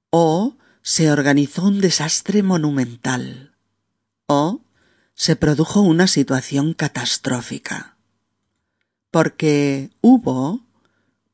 O 0.09 0.57
se 0.81 1.11
organizó 1.11 1.65
un 1.65 1.79
desastre 1.79 2.41
monumental. 2.41 3.53
O 4.25 4.61
se 5.13 5.35
produjo 5.35 5.81
una 5.81 6.07
situación 6.07 6.73
catastrófica. 6.73 7.97
Porque 9.11 9.91
hubo 10.01 10.65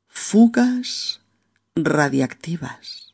fugas 0.10 1.22
radiactivas. 1.78 3.14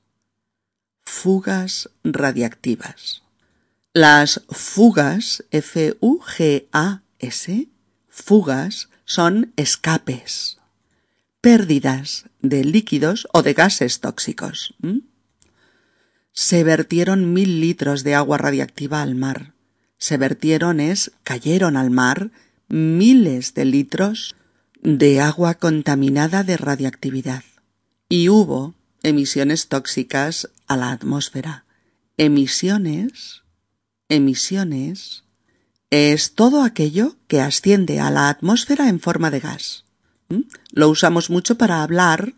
Fugas 1.04 1.92
radiactivas. 2.04 3.22
Las 3.94 4.42
fugas 4.50 5.44
F-U-G-A-S 5.52 6.08
fugas 8.10 8.90
son 9.06 9.54
escapes 9.56 10.58
pérdidas 11.46 12.26
de 12.42 12.64
líquidos 12.64 13.28
o 13.32 13.44
de 13.44 13.54
gases 13.54 14.00
tóxicos. 14.00 14.74
Se 16.32 16.64
vertieron 16.64 17.34
mil 17.34 17.62
litros 17.62 18.04
de 18.04 18.16
agua 18.16 18.40
radiactiva 18.40 19.04
al 19.04 19.14
mar. 19.14 19.54
Se 20.00 20.18
vertieron 20.18 20.80
es, 20.80 21.12
cayeron 21.22 21.78
al 21.78 21.92
mar 21.92 22.32
miles 22.68 23.54
de 23.54 23.66
litros 23.66 24.36
de 24.82 25.22
agua 25.22 25.54
contaminada 25.54 26.44
de 26.44 26.58
radiactividad. 26.58 27.44
Y 28.10 28.30
hubo 28.30 28.74
emisiones 29.04 29.68
tóxicas 29.68 30.50
a 30.66 30.76
la 30.76 30.90
atmósfera. 30.90 31.66
Emisiones, 32.18 33.44
emisiones, 34.10 35.26
es 35.92 36.34
todo 36.34 36.64
aquello 36.64 37.18
que 37.28 37.42
asciende 37.42 38.00
a 38.00 38.10
la 38.10 38.30
atmósfera 38.30 38.90
en 38.90 39.00
forma 39.00 39.30
de 39.30 39.42
gas. 39.42 39.85
¿Mm? 40.30 40.42
Lo 40.72 40.90
usamos 40.90 41.30
mucho 41.30 41.58
para 41.58 41.84
hablar 41.84 42.34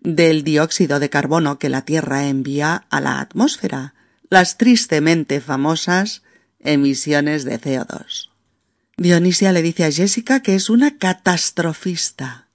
del 0.00 0.42
dióxido 0.44 0.98
de 1.00 1.10
carbono 1.10 1.58
que 1.58 1.68
la 1.68 1.84
Tierra 1.84 2.26
envía 2.26 2.84
a 2.90 3.00
la 3.00 3.20
atmósfera, 3.20 3.94
las 4.30 4.58
tristemente 4.58 5.40
famosas 5.40 6.22
emisiones 6.58 7.44
de 7.44 7.60
CO2. 7.60 8.30
Dionisia 8.96 9.52
le 9.52 9.62
dice 9.62 9.84
a 9.84 9.92
Jessica 9.92 10.40
que 10.40 10.54
es 10.54 10.70
una 10.70 10.98
catastrofista. 10.98 12.48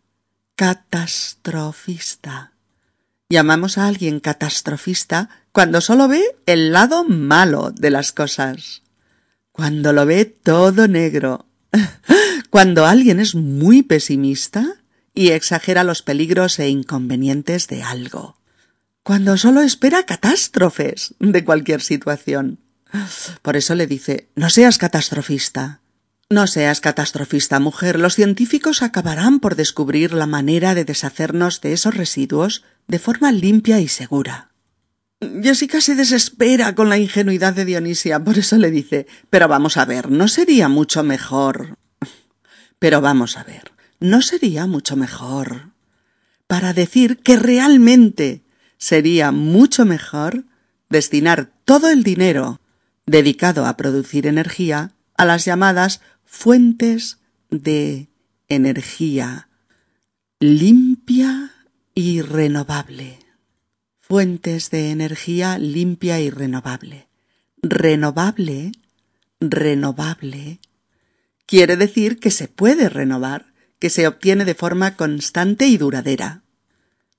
Catastrofista. 0.56 2.54
Llamamos 3.30 3.78
a 3.78 3.88
alguien 3.88 4.20
catastrofista 4.20 5.30
cuando 5.52 5.82
solo 5.82 6.08
ve 6.08 6.24
el 6.46 6.72
lado 6.72 7.04
malo 7.04 7.72
de 7.72 7.90
las 7.92 8.12
cosas. 8.12 8.84
Cuando 9.52 9.92
lo 9.92 10.06
ve 10.06 10.26
todo 10.26 10.88
negro, 10.88 11.46
cuando 12.50 12.86
alguien 12.86 13.20
es 13.20 13.36
muy 13.36 13.84
pesimista 13.84 14.78
y 15.14 15.30
exagera 15.30 15.84
los 15.84 16.02
peligros 16.02 16.60
e 16.60 16.70
inconvenientes 16.70 17.68
de 17.68 17.84
algo. 17.84 18.38
Cuando 19.04 19.38
solo 19.38 19.62
espera 19.62 20.06
catástrofes 20.06 21.16
de 21.20 21.44
cualquier 21.44 21.82
situación. 21.82 22.60
Por 23.42 23.58
eso 23.58 23.76
le 23.76 23.88
dice, 23.88 24.30
no 24.36 24.50
seas 24.50 24.78
catastrofista. 24.78 25.82
No 26.30 26.46
seas 26.46 26.82
catastrofista, 26.82 27.60
mujer. 27.60 28.00
Los 28.00 28.16
científicos 28.16 28.82
acabarán 28.82 29.40
por 29.40 29.56
descubrir 29.56 30.14
la 30.14 30.28
manera 30.28 30.76
de 30.76 30.84
deshacernos 30.84 31.62
de 31.62 31.74
esos 31.74 31.96
residuos 31.96 32.64
de 32.88 33.00
forma 33.00 33.32
limpia 33.32 33.80
y 33.80 33.88
segura. 33.88 34.52
Jessica 35.42 35.82
se 35.82 35.96
desespera 35.96 36.76
con 36.76 36.90
la 36.90 36.98
ingenuidad 36.98 37.54
de 37.54 37.66
Dionisia, 37.66 38.24
por 38.24 38.38
eso 38.38 38.58
le 38.58 38.70
dice, 38.72 39.08
pero 39.30 39.48
vamos 39.48 39.78
a 39.78 39.86
ver, 39.86 40.12
¿no 40.12 40.28
sería 40.28 40.68
mucho 40.68 41.02
mejor 41.02 41.78
pero 42.80 43.02
vamos 43.02 43.38
a 43.38 43.44
ver, 43.44 43.72
¿no 44.00 44.22
sería 44.22 44.68
mucho 44.68 44.96
mejor 44.96 45.72
para 46.48 46.74
decir 46.74 47.18
que 47.18 47.36
realmente 47.36 48.44
sería 48.78 49.32
mucho 49.32 49.86
mejor 49.86 50.46
destinar 50.90 51.52
todo 51.66 51.90
el 51.90 52.04
dinero 52.04 52.62
dedicado 53.06 53.66
a 53.66 53.78
producir 53.78 54.28
energía 54.28 54.92
a 55.18 55.26
las 55.26 55.46
llamadas 55.46 56.02
fuentes 56.26 57.20
de 57.50 58.10
energía 58.48 59.50
limpia 60.40 61.52
y 61.96 62.22
renovable. 62.22 63.20
Fuentes 64.00 64.70
de 64.70 64.92
energía 64.92 65.58
limpia 65.58 66.20
y 66.20 66.30
renovable. 66.30 67.08
Renovable, 67.62 68.72
renovable, 69.40 70.60
quiere 71.48 71.78
decir 71.78 72.20
que 72.20 72.30
se 72.30 72.48
puede 72.48 72.90
renovar, 72.90 73.48
que 73.80 73.90
se 73.90 74.06
obtiene 74.06 74.46
de 74.46 74.54
forma 74.54 74.96
constante 74.96 75.66
y 75.66 75.78
duradera. 75.78 76.44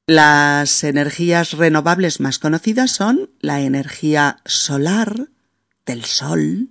Las 0.06 0.84
energías 0.84 1.52
renovables 1.52 2.20
más 2.20 2.38
conocidas 2.38 2.92
son 2.92 3.30
la 3.40 3.60
energía 3.60 4.40
solar, 4.44 5.28
del 5.84 6.04
sol, 6.04 6.68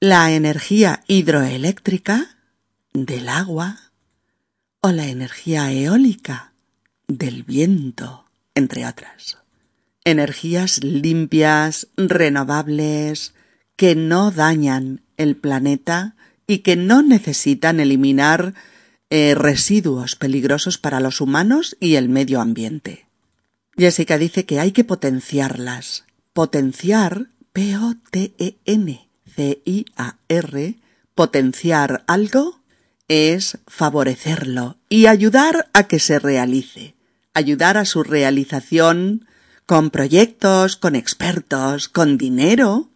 la 0.00 0.32
energía 0.32 1.04
hidroeléctrica, 1.06 2.38
del 2.92 3.28
agua, 3.28 3.92
o 4.80 4.92
la 4.92 5.06
energía 5.06 5.72
eólica, 5.72 6.52
del 7.06 7.42
viento, 7.42 8.26
entre 8.54 8.86
otras. 8.86 9.38
Energías 10.04 10.82
limpias, 10.84 11.88
renovables, 11.96 13.34
que 13.76 13.94
no 13.94 14.30
dañan 14.30 15.02
el 15.16 15.36
planeta 15.36 16.16
y 16.46 16.58
que 16.58 16.76
no 16.76 17.02
necesitan 17.02 17.80
eliminar 17.80 18.54
eh, 19.10 19.34
residuos 19.34 20.16
peligrosos 20.16 20.78
para 20.78 21.00
los 21.00 21.20
humanos 21.20 21.76
y 21.80 21.96
el 21.96 22.08
medio 22.08 22.40
ambiente. 22.40 23.06
Jessica 23.76 24.18
dice 24.18 24.44
que 24.44 24.60
hay 24.60 24.72
que 24.72 24.84
potenciarlas. 24.84 26.04
Potenciar, 26.32 27.26
P-O-T-E-N-C-I-A-R, 27.52 27.94
potenciar 31.14 32.04
algo 32.06 32.60
es 33.08 33.58
favorecerlo 33.66 34.78
y 34.88 35.06
ayudar 35.06 35.68
a 35.72 35.84
que 35.84 35.98
se 35.98 36.18
realice, 36.18 36.94
ayudar 37.34 37.76
a 37.76 37.84
su 37.84 38.02
realización 38.02 39.26
con 39.66 39.90
proyectos, 39.90 40.76
con 40.76 40.94
expertos, 40.94 41.88
con 41.88 42.18
dinero, 42.18 42.88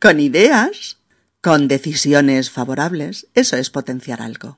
con 0.00 0.20
ideas, 0.20 0.98
con 1.44 1.68
decisiones 1.68 2.50
favorables. 2.50 3.26
Eso 3.34 3.58
es 3.58 3.68
potenciar 3.68 4.22
algo. 4.22 4.56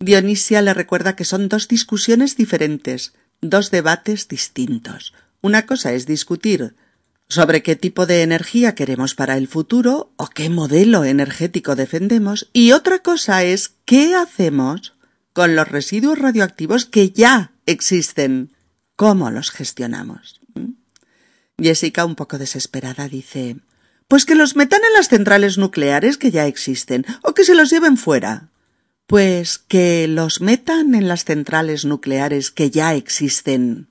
Dionisia 0.00 0.60
le 0.60 0.74
recuerda 0.74 1.16
que 1.16 1.24
son 1.24 1.48
dos 1.48 1.66
discusiones 1.66 2.36
diferentes, 2.36 3.14
dos 3.40 3.70
debates 3.70 4.28
distintos. 4.28 5.14
Una 5.40 5.64
cosa 5.64 5.94
es 5.94 6.04
discutir 6.04 6.76
sobre 7.26 7.62
qué 7.62 7.74
tipo 7.74 8.04
de 8.04 8.20
energía 8.20 8.74
queremos 8.74 9.14
para 9.14 9.38
el 9.38 9.48
futuro 9.48 10.12
o 10.16 10.26
qué 10.26 10.50
modelo 10.50 11.04
energético 11.04 11.74
defendemos 11.74 12.50
y 12.52 12.72
otra 12.72 12.98
cosa 12.98 13.42
es 13.42 13.72
qué 13.86 14.14
hacemos 14.14 14.92
con 15.32 15.56
los 15.56 15.66
residuos 15.66 16.18
radioactivos 16.18 16.84
que 16.84 17.12
ya 17.12 17.52
existen. 17.64 18.52
¿Cómo 18.94 19.30
los 19.30 19.50
gestionamos? 19.50 20.42
Jessica, 21.58 22.04
un 22.04 22.14
poco 22.14 22.36
desesperada, 22.36 23.08
dice 23.08 23.56
Pues 24.08 24.24
que 24.24 24.34
los 24.34 24.56
metan 24.56 24.80
en 24.86 24.92
las 24.92 25.08
centrales 25.08 25.58
nucleares 25.58 26.18
que 26.18 26.30
ya 26.30 26.46
existen, 26.46 27.06
o 27.22 27.34
que 27.34 27.44
se 27.44 27.54
los 27.54 27.70
lleven 27.70 27.96
fuera. 27.96 28.48
Pues 29.06 29.58
que 29.58 30.06
los 30.08 30.40
metan 30.40 30.94
en 30.94 31.08
las 31.08 31.24
centrales 31.24 31.84
nucleares 31.84 32.50
que 32.50 32.70
ya 32.70 32.94
existen, 32.94 33.88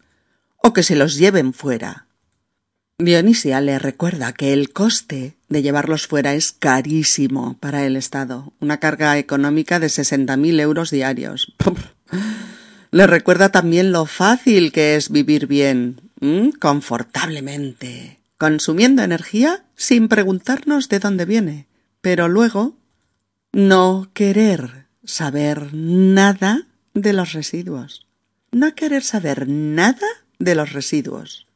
o 0.57 0.73
que 0.73 0.83
se 0.83 0.95
los 0.95 1.17
lleven 1.17 1.53
fuera. 1.53 2.07
Dionisia 2.99 3.59
le 3.59 3.79
recuerda 3.79 4.33
que 4.33 4.53
el 4.53 4.71
coste 4.71 5.35
de 5.49 5.61
llevarlos 5.61 6.07
fuera 6.07 6.35
es 6.35 6.51
carísimo 6.51 7.57
para 7.59 7.85
el 7.85 7.95
Estado, 7.95 8.53
una 8.59 8.79
carga 8.79 9.17
económica 9.17 9.79
de 9.79 9.89
sesenta 9.89 10.37
mil 10.37 10.59
euros 10.59 10.91
diarios. 10.91 11.53
le 12.91 13.07
recuerda 13.07 13.49
también 13.49 13.91
lo 13.91 14.05
fácil 14.05 14.71
que 14.71 14.95
es 14.95 15.09
vivir 15.09 15.47
bien, 15.47 16.01
confortablemente, 16.59 18.19
consumiendo 18.43 19.03
energía 19.03 19.63
sin 19.77 20.09
preguntarnos 20.09 20.89
de 20.89 20.99
dónde 20.99 21.23
viene, 21.23 21.67
pero 22.01 22.27
luego 22.27 22.75
no 23.53 24.09
querer 24.13 24.87
saber 25.05 25.73
nada 25.73 26.67
de 26.93 27.13
los 27.13 27.31
residuos. 27.31 28.05
No 28.51 28.75
querer 28.75 29.03
saber 29.03 29.47
nada 29.47 30.07
de 30.39 30.55
los 30.55 30.73
residuos 30.73 31.47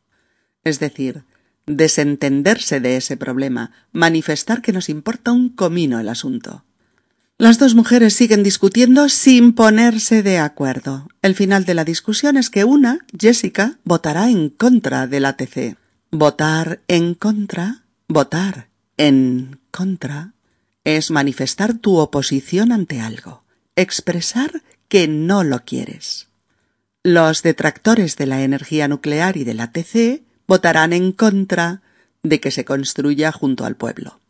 es 0.67 0.79
decir, 0.79 1.23
desentenderse 1.65 2.79
de 2.79 2.97
ese 2.97 3.17
problema, 3.17 3.71
manifestar 3.91 4.61
que 4.61 4.73
nos 4.73 4.89
importa 4.89 5.31
un 5.31 5.49
comino 5.49 5.99
el 5.99 6.09
asunto. 6.09 6.63
Las 7.37 7.59
dos 7.59 7.75
mujeres 7.75 8.13
siguen 8.13 8.43
discutiendo 8.43 9.09
sin 9.09 9.53
ponerse 9.53 10.23
de 10.23 10.39
acuerdo. 10.39 11.07
El 11.21 11.35
final 11.35 11.65
de 11.65 11.75
la 11.75 11.85
discusión 11.85 12.35
es 12.35 12.49
que 12.49 12.63
una, 12.63 13.05
Jessica, 13.17 13.77
votará 13.83 14.29
en 14.29 14.49
contra 14.49 15.07
del 15.07 15.25
ATC. 15.25 15.77
Votar 16.11 16.79
en 16.87 17.15
contra, 17.15 17.83
votar 18.07 18.69
en 18.95 19.59
contra, 19.71 20.33
es 20.85 21.11
manifestar 21.11 21.73
tu 21.73 21.97
oposición 21.97 22.71
ante 22.71 23.01
algo, 23.01 23.43
expresar 23.75 24.63
que 24.87 25.09
no 25.09 25.43
lo 25.43 25.65
quieres. 25.65 26.27
Los 27.03 27.43
detractores 27.43 28.15
de 28.15 28.25
la 28.25 28.41
energía 28.41 28.87
nuclear 28.87 29.35
y 29.35 29.43
del 29.43 29.59
ATC 29.59 30.23
votarán 30.47 30.93
en 30.93 31.11
contra 31.11 31.81
de 32.23 32.39
que 32.39 32.51
se 32.51 32.63
construya 32.63 33.33
junto 33.33 33.65
al 33.65 33.75
pueblo. 33.75 34.21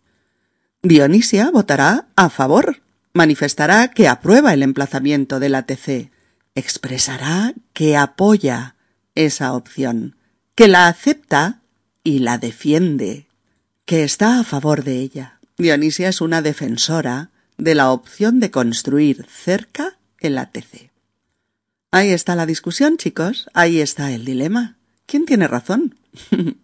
Dionisia 0.81 1.51
votará 1.51 2.07
a 2.15 2.29
favor, 2.29 2.81
manifestará 3.13 3.89
que 3.89 4.07
aprueba 4.07 4.51
el 4.51 4.63
emplazamiento 4.63 5.39
del 5.39 5.53
ATC, 5.53 6.11
expresará 6.55 7.53
que 7.73 7.95
apoya 7.95 8.75
esa 9.13 9.53
opción, 9.53 10.15
que 10.55 10.67
la 10.67 10.87
acepta 10.87 11.61
y 12.07 12.19
la 12.19 12.37
defiende, 12.37 13.27
que 13.83 14.05
está 14.05 14.39
a 14.39 14.45
favor 14.45 14.85
de 14.85 15.01
ella. 15.01 15.39
Dionisia 15.57 16.07
es 16.07 16.21
una 16.21 16.41
defensora 16.41 17.31
de 17.57 17.75
la 17.75 17.91
opción 17.91 18.39
de 18.39 18.49
construir 18.49 19.25
cerca 19.29 19.97
el 20.21 20.37
ATC. 20.37 20.89
Ahí 21.91 22.11
está 22.11 22.37
la 22.37 22.45
discusión, 22.45 22.95
chicos, 22.95 23.49
ahí 23.53 23.81
está 23.81 24.13
el 24.13 24.23
dilema. 24.23 24.77
¿Quién 25.05 25.25
tiene 25.25 25.49
razón? 25.49 25.99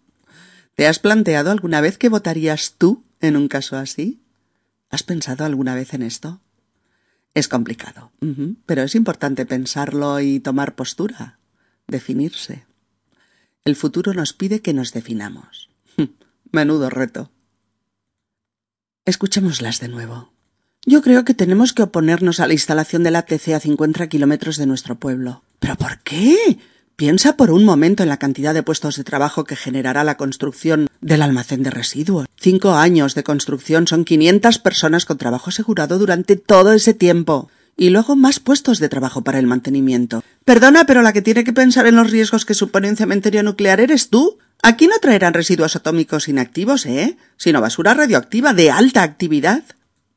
¿Te 0.76 0.86
has 0.86 0.98
planteado 0.98 1.50
alguna 1.50 1.82
vez 1.82 1.98
que 1.98 2.08
votarías 2.08 2.76
tú 2.78 3.04
en 3.20 3.36
un 3.36 3.48
caso 3.48 3.76
así? 3.76 4.22
¿Has 4.88 5.02
pensado 5.02 5.44
alguna 5.44 5.74
vez 5.74 5.92
en 5.92 6.04
esto? 6.04 6.40
Es 7.34 7.48
complicado, 7.48 8.12
pero 8.64 8.82
es 8.82 8.94
importante 8.94 9.44
pensarlo 9.44 10.20
y 10.20 10.40
tomar 10.40 10.74
postura, 10.74 11.38
definirse. 11.86 12.64
El 13.64 13.76
futuro 13.76 14.12
nos 14.12 14.34
pide 14.34 14.60
que 14.60 14.74
nos 14.74 14.92
definamos. 14.92 15.70
Menudo 16.52 16.90
reto. 16.90 17.30
Escuchémoslas 19.06 19.80
de 19.80 19.88
nuevo. 19.88 20.34
Yo 20.84 21.00
creo 21.00 21.24
que 21.24 21.32
tenemos 21.32 21.72
que 21.72 21.82
oponernos 21.82 22.40
a 22.40 22.46
la 22.46 22.52
instalación 22.52 23.02
del 23.04 23.16
ATC 23.16 23.54
a 23.54 23.60
50 23.60 24.06
kilómetros 24.08 24.58
de 24.58 24.66
nuestro 24.66 24.96
pueblo. 24.96 25.44
¿Pero 25.60 25.76
por 25.76 26.00
qué? 26.00 26.58
Piensa 26.96 27.38
por 27.38 27.50
un 27.50 27.64
momento 27.64 28.02
en 28.02 28.10
la 28.10 28.18
cantidad 28.18 28.52
de 28.52 28.62
puestos 28.62 28.96
de 28.96 29.04
trabajo 29.04 29.44
que 29.44 29.56
generará 29.56 30.04
la 30.04 30.18
construcción 30.18 30.86
del 31.00 31.22
almacén 31.22 31.62
de 31.62 31.70
residuos. 31.70 32.26
Cinco 32.36 32.74
años 32.74 33.14
de 33.14 33.24
construcción 33.24 33.86
son 33.88 34.04
500 34.04 34.58
personas 34.58 35.06
con 35.06 35.16
trabajo 35.16 35.48
asegurado 35.48 35.98
durante 35.98 36.36
todo 36.36 36.74
ese 36.74 36.92
tiempo. 36.92 37.48
Y 37.76 37.90
luego 37.90 38.16
más 38.16 38.40
puestos 38.40 38.78
de 38.78 38.88
trabajo 38.88 39.22
para 39.22 39.38
el 39.38 39.46
mantenimiento. 39.46 40.22
Perdona, 40.44 40.84
pero 40.84 41.02
la 41.02 41.12
que 41.12 41.22
tiene 41.22 41.44
que 41.44 41.52
pensar 41.52 41.86
en 41.86 41.96
los 41.96 42.10
riesgos 42.10 42.44
que 42.44 42.54
supone 42.54 42.88
un 42.88 42.96
cementerio 42.96 43.42
nuclear 43.42 43.80
eres 43.80 44.10
tú. 44.10 44.38
Aquí 44.62 44.86
no 44.86 44.98
traerán 45.00 45.34
residuos 45.34 45.76
atómicos 45.76 46.28
inactivos, 46.28 46.86
¿eh? 46.86 47.16
Sino 47.36 47.60
basura 47.60 47.94
radioactiva 47.94 48.54
de 48.54 48.70
alta 48.70 49.02
actividad. 49.02 49.62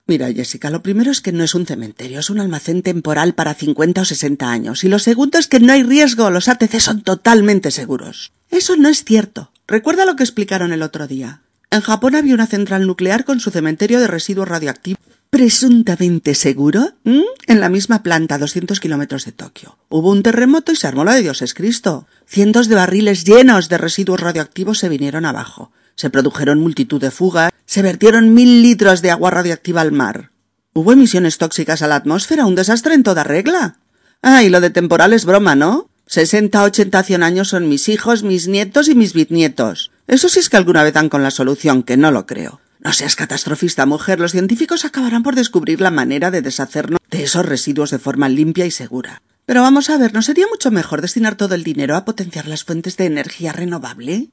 Mira, 0.06 0.32
Jessica, 0.32 0.70
lo 0.70 0.82
primero 0.82 1.12
es 1.12 1.20
que 1.20 1.34
no 1.34 1.44
es 1.44 1.54
un 1.54 1.66
cementerio, 1.66 2.20
es 2.22 2.30
un 2.30 2.40
almacén 2.40 2.82
temporal 2.82 3.34
para 3.34 3.54
50 3.54 4.02
o 4.02 4.06
60 4.06 4.50
años. 4.50 4.86
Y 4.86 4.88
lo 4.88 5.00
segundo 5.00 5.38
es 5.38 5.48
que 5.48 5.60
no 5.60 5.74
hay 5.74 5.84
riesgo, 5.84 6.30
los 6.30 6.48
ATC 6.48 6.80
son 6.80 7.02
totalmente 7.02 7.72
seguros. 7.72 8.32
Eso 8.50 8.78
no 8.78 8.88
es 8.88 9.04
cierto. 9.04 9.52
Recuerda 9.68 10.06
lo 10.06 10.16
que 10.16 10.24
explicaron 10.24 10.72
el 10.72 10.82
otro 10.82 11.08
día. 11.08 11.42
En 11.72 11.82
Japón 11.82 12.16
había 12.16 12.34
una 12.34 12.48
central 12.48 12.88
nuclear 12.88 13.26
con 13.26 13.42
su 13.42 13.52
cementerio 13.52 14.00
de 14.00 14.08
residuos 14.08 14.48
radioactivos. 14.48 15.02
¿Presuntamente 15.30 16.36
seguro? 16.36 16.94
En 17.04 17.60
la 17.60 17.70
misma 17.70 18.02
planta, 18.02 18.36
a 18.36 18.38
200 18.38 18.80
kilómetros 18.80 19.26
de 19.26 19.34
Tokio. 19.34 19.78
Hubo 19.90 20.12
un 20.12 20.24
terremoto 20.24 20.72
y 20.72 20.78
se 20.78 20.88
armó 20.88 21.04
la 21.04 21.16
de 21.16 21.22
Dios 21.22 21.42
es 21.42 21.54
Cristo. 21.54 22.08
Cientos 22.26 22.70
de 22.70 22.76
barriles 22.76 23.26
llenos 23.26 23.68
de 23.68 23.78
residuos 23.78 24.22
radioactivos 24.22 24.80
se 24.80 24.90
vinieron 24.90 25.26
abajo. 25.26 25.72
Se 25.96 26.10
produjeron 26.10 26.60
multitud 26.60 27.02
de 27.02 27.12
fugas, 27.12 27.52
se 27.66 27.82
vertieron 27.82 28.34
mil 28.34 28.62
litros 28.62 29.02
de 29.02 29.12
agua 29.12 29.32
radioactiva 29.32 29.82
al 29.82 29.92
mar. 29.92 30.32
Hubo 30.74 30.94
emisiones 30.94 31.38
tóxicas 31.38 31.82
a 31.82 31.88
la 31.88 31.96
atmósfera, 31.96 32.46
un 32.46 32.56
desastre 32.56 32.94
en 32.94 33.04
toda 33.04 33.24
regla. 33.24 33.80
Ah, 34.22 34.44
y 34.44 34.50
lo 34.50 34.62
de 34.62 34.70
temporal 34.70 35.12
es 35.12 35.26
broma, 35.26 35.56
¿no? 35.56 35.90
Sesenta, 36.06 36.64
ochenta, 36.64 37.04
cien 37.04 37.24
años 37.24 37.50
son 37.50 37.68
mis 37.68 37.90
hijos, 37.90 38.24
mis 38.24 38.48
nietos 38.48 38.88
y 38.88 38.96
mis 38.96 39.14
bisnietos. 39.14 39.92
Eso 40.08 40.30
sí 40.30 40.40
es 40.40 40.50
que 40.50 40.58
alguna 40.58 40.84
vez 40.84 40.94
dan 40.94 41.10
con 41.10 41.22
la 41.22 41.32
solución, 41.32 41.84
que 41.84 41.98
no 41.98 42.12
lo 42.12 42.26
creo. 42.26 42.62
No 42.88 42.94
seas 42.94 43.18
catastrofista, 43.18 43.86
mujer. 43.86 44.22
Los 44.22 44.32
científicos 44.32 44.86
acabarán 44.86 45.22
por 45.22 45.36
descubrir 45.36 45.82
la 45.82 45.92
manera 45.92 46.32
de 46.32 46.42
deshacernos 46.42 47.02
de 47.12 47.22
esos 47.22 47.46
residuos 47.46 47.92
de 47.92 48.00
forma 48.00 48.30
limpia 48.30 48.66
y 48.66 48.72
segura. 48.72 49.22
Pero 49.46 49.62
vamos 49.62 49.90
a 49.90 49.98
ver, 49.98 50.14
¿no 50.14 50.22
sería 50.22 50.48
mucho 50.48 50.72
mejor 50.72 51.02
destinar 51.02 51.36
todo 51.36 51.54
el 51.54 51.66
dinero 51.66 51.98
a 51.98 52.06
potenciar 52.06 52.48
las 52.48 52.64
fuentes 52.64 52.96
de 52.96 53.04
energía 53.04 53.52
renovable? 53.52 54.30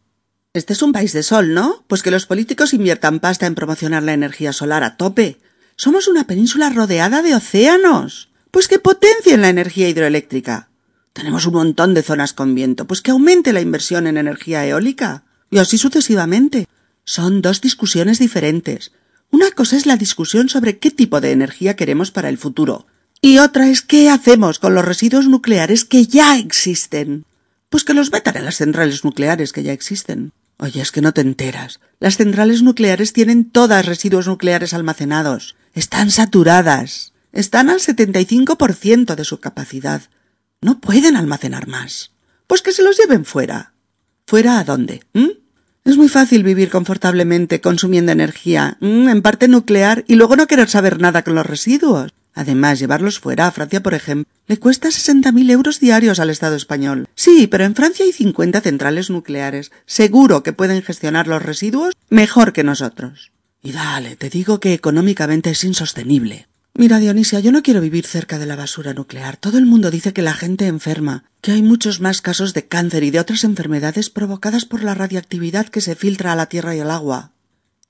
Este 0.53 0.73
es 0.73 0.83
un 0.83 0.93
país 0.93 1.13
de 1.13 1.25
sol, 1.25 1.53
¿no? 1.53 1.85
Pues 1.89 2.05
que 2.05 2.13
los 2.13 2.27
políticos 2.27 2.75
inviertan 2.75 3.19
pasta 3.19 3.47
en 3.47 3.57
promocionar 3.57 4.05
la 4.05 4.13
energía 4.13 4.53
solar 4.53 4.85
a 4.85 4.97
tope. 4.97 5.41
Somos 5.75 6.07
una 6.07 6.29
península 6.29 6.71
rodeada 6.71 7.23
de 7.23 7.35
océanos. 7.35 8.29
Pues 8.53 8.69
que 8.69 8.79
potencien 8.79 9.43
la 9.43 9.49
energía 9.49 9.89
hidroeléctrica. 9.89 10.69
Tenemos 11.13 11.45
un 11.47 11.55
montón 11.55 11.93
de 11.93 12.05
zonas 12.05 12.33
con 12.33 12.55
viento, 12.55 12.87
pues 12.87 13.03
que 13.03 13.11
aumente 13.11 13.53
la 13.53 13.63
inversión 13.63 14.07
en 14.07 14.17
energía 14.17 14.65
eólica. 14.65 15.25
Y 15.51 15.59
así 15.59 15.77
sucesivamente. 15.77 16.69
Son 17.05 17.43
dos 17.43 17.61
discusiones 17.61 18.19
diferentes. 18.19 18.93
Una 19.31 19.51
cosa 19.51 19.77
es 19.77 19.87
la 19.87 19.97
discusión 19.97 20.49
sobre 20.49 20.79
qué 20.79 20.91
tipo 20.91 21.21
de 21.21 21.33
energía 21.33 21.77
queremos 21.77 22.11
para 22.11 22.29
el 22.29 22.39
futuro. 22.39 22.87
Y 23.21 23.39
otra 23.39 23.69
es 23.69 23.83
qué 23.83 24.11
hacemos 24.11 24.59
con 24.59 24.75
los 24.75 24.85
residuos 24.85 25.29
nucleares 25.29 25.85
que 25.85 26.07
ya 26.07 26.39
existen. 26.39 27.25
Pues 27.69 27.85
que 27.85 27.95
los 27.95 28.13
metan 28.13 28.37
en 28.37 28.45
las 28.45 28.57
centrales 28.57 29.05
nucleares 29.05 29.53
que 29.53 29.63
ya 29.63 29.73
existen. 29.73 30.33
Oye, 30.59 30.81
es 30.81 30.93
que 30.93 31.01
no 31.01 31.13
te 31.13 31.21
enteras. 31.21 31.81
Las 32.01 32.17
centrales 32.17 32.63
nucleares 32.63 33.13
tienen 33.13 33.51
todas 33.51 33.87
residuos 33.87 34.27
nucleares 34.27 34.73
almacenados. 34.73 35.57
Están 35.75 36.11
saturadas. 36.11 37.13
Están 37.33 37.71
al 37.71 37.81
75% 37.81 39.15
de 39.17 39.25
su 39.25 39.41
capacidad. 39.41 40.03
No 40.61 40.81
pueden 40.81 41.17
almacenar 41.17 41.67
más. 41.67 42.13
Pues 42.47 42.63
que 42.63 42.73
se 42.73 42.83
los 42.83 42.97
lleven 42.97 43.25
fuera. 43.25 43.75
¿Fuera 44.27 44.59
a 44.59 44.65
dónde? 44.65 45.03
¿Mm? 45.13 45.44
Es 45.85 45.99
muy 45.99 46.09
fácil 46.09 46.45
vivir 46.45 46.71
confortablemente 46.71 47.61
consumiendo 47.61 48.11
energía, 48.11 48.79
en 48.81 49.21
parte 49.21 49.49
nuclear, 49.49 50.03
y 50.09 50.15
luego 50.15 50.35
no 50.35 50.47
querer 50.47 50.71
saber 50.71 50.99
nada 50.99 51.23
con 51.23 51.35
los 51.35 51.45
residuos. 51.45 52.15
Además, 52.33 52.79
llevarlos 52.79 53.21
fuera 53.21 53.47
a 53.47 53.51
Francia, 53.51 53.83
por 53.83 53.93
ejemplo, 53.93 54.33
le 54.47 54.57
cuesta 54.57 54.91
sesenta 54.91 55.31
mil 55.31 55.51
euros 55.51 55.81
diarios 55.81 56.21
al 56.21 56.31
Estado 56.31 56.57
español. 56.57 57.07
Sí, 57.15 57.47
pero 57.47 57.65
en 57.65 57.75
Francia 57.75 58.07
hay 58.07 58.13
cincuenta 58.13 58.63
centrales 58.63 59.11
nucleares. 59.11 59.73
Seguro 59.85 60.43
que 60.43 60.55
pueden 60.55 60.83
gestionar 60.83 61.29
los 61.29 61.43
residuos 61.43 61.93
mejor 62.09 62.55
que 62.55 62.65
nosotros. 62.65 63.31
Y 63.63 63.73
dale, 63.73 64.17
te 64.17 64.31
digo 64.31 64.61
que 64.61 64.73
económicamente 64.73 65.51
es 65.51 65.65
insostenible. 65.65 66.49
Mira, 66.77 66.99
Dionisia, 66.99 67.39
yo 67.39 67.53
no 67.53 67.63
quiero 67.63 67.81
vivir 67.81 68.05
cerca 68.05 68.41
de 68.41 68.47
la 68.47 68.57
basura 68.57 68.95
nuclear. 68.95 69.37
Todo 69.37 69.59
el 69.59 69.67
mundo 69.67 69.93
dice 69.93 70.13
que 70.13 70.23
la 70.23 70.35
gente 70.35 70.67
enferma, 70.67 71.25
que 71.41 71.53
hay 71.53 71.63
muchos 71.63 72.01
más 72.01 72.21
casos 72.21 72.53
de 72.53 72.67
cáncer 72.67 73.05
y 73.05 73.13
de 73.13 73.21
otras 73.21 73.45
enfermedades 73.45 74.11
provocadas 74.11 74.65
por 74.65 74.83
la 74.83 74.93
radiactividad 74.95 75.67
que 75.67 75.81
se 75.81 75.95
filtra 75.95 76.33
a 76.33 76.37
la 76.37 76.47
tierra 76.47 76.75
y 76.75 76.81
al 76.81 76.91
agua. 76.91 77.33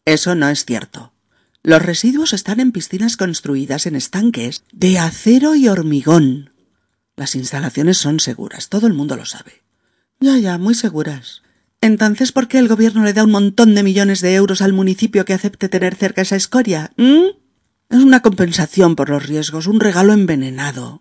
Eso 0.05 0.35
no 0.35 0.51
es 0.51 0.67
cierto. 0.67 1.15
Los 1.63 1.81
residuos 1.81 2.35
están 2.35 2.61
en 2.61 2.73
piscinas 2.73 3.17
construidas 3.17 3.87
en 3.87 3.97
estanques 3.97 4.65
de 4.71 4.99
acero 4.99 5.55
y 5.55 5.69
hormigón. 5.69 6.51
Las 7.17 7.37
instalaciones 7.37 7.97
son 7.97 8.21
seguras, 8.21 8.69
todo 8.69 8.87
el 8.87 8.93
mundo 8.93 9.17
lo 9.17 9.25
sabe. 9.25 9.63
Ya, 10.21 10.37
ya, 10.37 10.59
muy 10.59 10.75
seguras. 10.75 11.41
Entonces, 11.81 12.33
¿por 12.33 12.49
qué 12.49 12.59
el 12.59 12.69
gobierno 12.69 13.03
le 13.03 13.15
da 13.15 13.25
un 13.25 13.31
montón 13.31 13.75
de 13.75 13.83
millones 13.83 14.21
de 14.21 14.35
euros 14.35 14.61
al 14.61 14.75
municipio 14.75 15.25
que 15.25 15.33
acepte 15.33 15.71
tener 15.71 15.95
cerca 15.95 16.21
esa 16.21 16.37
escoria? 16.37 16.93
¿Mm? 16.99 17.44
Es 17.95 18.03
una 18.03 18.23
compensación 18.23 18.97
por 18.97 19.09
los 19.09 19.25
riesgos, 19.25 19.69
un 19.69 19.79
regalo 19.79 20.13
envenenado. 20.13 21.01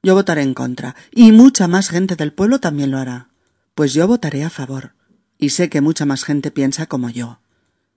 Yo 0.00 0.14
votaré 0.14 0.42
en 0.42 0.54
contra, 0.54 0.94
y 1.10 1.32
mucha 1.32 1.66
más 1.66 1.88
gente 1.88 2.14
del 2.14 2.32
pueblo 2.32 2.60
también 2.60 2.92
lo 2.92 2.98
hará. 2.98 3.30
Pues 3.74 3.94
yo 3.94 4.06
votaré 4.06 4.44
a 4.44 4.48
favor, 4.48 4.94
y 5.38 5.50
sé 5.50 5.68
que 5.68 5.80
mucha 5.80 6.06
más 6.06 6.22
gente 6.22 6.52
piensa 6.52 6.86
como 6.86 7.10
yo. 7.10 7.40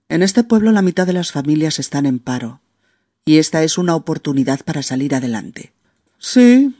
En 0.08 0.20
este 0.24 0.42
pueblo 0.42 0.72
la 0.72 0.82
mitad 0.82 1.06
de 1.06 1.12
las 1.12 1.30
familias 1.30 1.78
están 1.78 2.06
en 2.06 2.18
paro, 2.18 2.60
y 3.24 3.38
esta 3.38 3.62
es 3.62 3.78
una 3.78 3.94
oportunidad 3.94 4.64
para 4.64 4.82
salir 4.82 5.14
adelante. 5.14 5.72
Sí, 6.18 6.74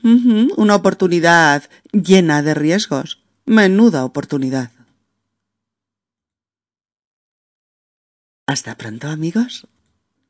una 0.57 0.75
oportunidad 0.75 1.71
llena 1.93 2.43
de 2.43 2.55
riesgos. 2.55 3.23
Menuda 3.47 4.05
oportunidad. 4.05 4.73
Hasta 8.45 8.77
pronto, 8.77 9.07
amigos. 9.07 9.69